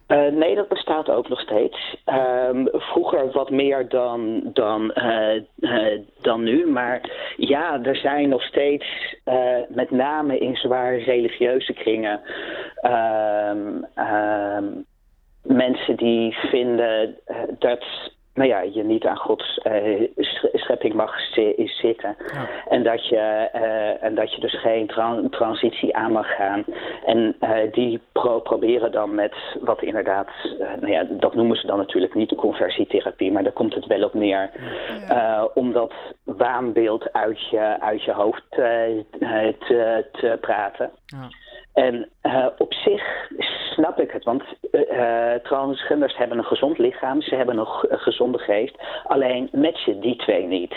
[0.09, 1.97] Uh, nee, dat bestaat ook nog steeds.
[2.07, 6.67] Um, vroeger wat meer dan, dan, uh, uh, dan nu.
[6.67, 7.01] Maar
[7.37, 9.17] ja, er zijn nog steeds,
[9.69, 12.21] met name in zwaar religieuze kringen,
[12.83, 13.87] um,
[15.43, 17.85] mensen die vinden uh, dat
[18.35, 20.09] nou ja, je niet aan Gods uh,
[20.53, 21.15] schepping mag
[21.65, 22.17] zitten.
[22.33, 22.49] Ja.
[22.69, 26.65] En, dat je, uh, en dat je dus geen tra transitie aan mag gaan.
[27.07, 27.37] En
[27.73, 30.29] die pro proberen dan met wat inderdaad,
[30.59, 34.05] nou ja, dat noemen ze dan natuurlijk niet de conversietherapie, maar daar komt het wel
[34.05, 34.51] op neer.
[35.09, 35.49] Ja.
[35.55, 35.93] om dat
[36.25, 40.91] waanbeeld uit je, uit je hoofd te, te praten.
[41.07, 41.29] Ja.
[41.75, 43.29] En uh, op zich
[43.71, 44.43] snap ik het, want
[44.73, 50.17] uh, transgenders hebben een gezond lichaam, ze hebben een, een gezonde geest, alleen matchen die
[50.17, 50.75] twee niet.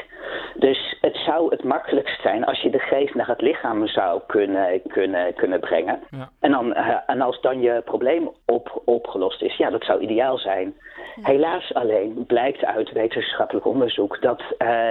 [0.56, 4.82] Dus het zou het makkelijkst zijn als je de geest naar het lichaam zou kunnen,
[4.88, 6.00] kunnen, kunnen brengen.
[6.10, 6.30] Ja.
[6.40, 10.38] En, dan, uh, en als dan je probleem op, opgelost is, ja, dat zou ideaal
[10.38, 10.76] zijn.
[11.16, 11.30] Ja.
[11.30, 14.42] Helaas alleen blijkt uit wetenschappelijk onderzoek dat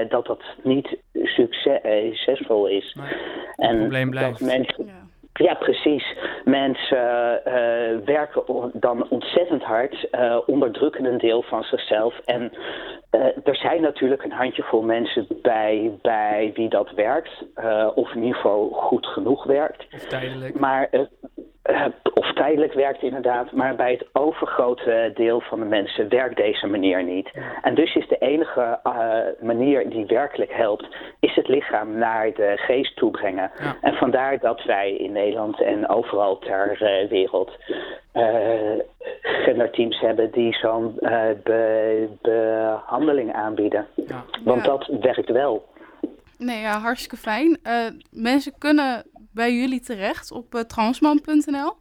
[0.08, 2.96] dat, dat niet succesvol is.
[3.00, 4.38] Het en probleem blijft.
[4.38, 5.10] Dat mensen, ja.
[5.42, 6.16] Ja, precies.
[6.44, 12.18] Mensen uh, werken dan ontzettend hard, uh, onderdrukken een deel van zichzelf.
[12.24, 12.52] En
[13.12, 17.44] uh, er zijn natuurlijk een handjevol mensen bij, bij wie dat werkt,
[17.94, 19.86] of in ieder geval goed genoeg werkt.
[19.94, 20.58] Of tijdelijk.
[20.58, 20.88] Maar
[22.32, 27.04] of tijdelijk werkt inderdaad, maar bij het overgrote deel van de mensen werkt deze manier
[27.04, 27.30] niet.
[27.62, 30.86] En dus is de enige uh, manier die werkelijk helpt,
[31.20, 33.50] is het lichaam naar de geest toebrengen.
[33.58, 33.76] Ja.
[33.80, 37.50] En vandaar dat wij in Nederland en overal ter uh, wereld
[39.22, 40.94] genderteams hebben die zo'n
[41.42, 43.86] be behandeling aanbieden.
[43.94, 44.24] Ja.
[44.44, 45.68] Want dat werkt wel.
[46.38, 47.58] Nee, ja, hartstikke fijn.
[48.10, 49.02] mensen kunnen
[49.32, 51.74] bij jullie terecht op uh, transman.nl.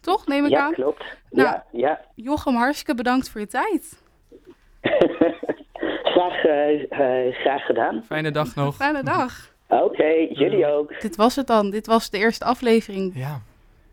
[0.00, 0.72] Toch, neem ik ja, aan?
[0.72, 1.04] Klopt.
[1.30, 2.00] Nou, ja, ja.
[2.14, 4.02] Jochem, hartstikke bedankt voor je tijd.
[6.12, 8.02] graag, uh, uh, graag gedaan.
[8.06, 8.76] Fijne dag nog.
[8.76, 9.56] Fijne dag.
[9.68, 11.00] Oké, okay, jullie ook.
[11.00, 11.70] Dit was het dan.
[11.70, 13.40] Dit was de eerste aflevering ja.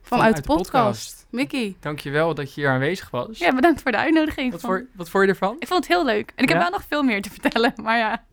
[0.01, 0.71] vanuit, de podcast.
[0.71, 1.27] podcast.
[1.31, 1.75] Mickey.
[1.79, 3.37] Dankjewel dat je hier aanwezig was.
[3.37, 4.51] Ja, bedankt voor de uitnodiging.
[4.51, 5.55] Wat, voor, wat vond je ervan?
[5.59, 6.31] Ik vond het heel leuk.
[6.35, 8.23] En ik heb wel nog veel meer te vertellen, maar ja.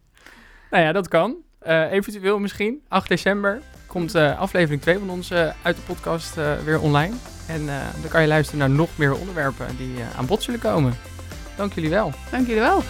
[0.71, 1.37] Nou ja, dat kan.
[1.67, 3.63] Uh, eventueel misschien 8 december
[3.93, 5.33] komt aflevering 2 van ons
[5.63, 6.35] uit de podcast
[6.65, 7.15] weer online.
[7.47, 7.67] En
[8.01, 10.95] dan kan je luisteren naar nog meer onderwerpen die aan bod zullen komen.
[11.57, 12.13] Dank jullie wel.
[12.31, 12.83] Dank jullie wel.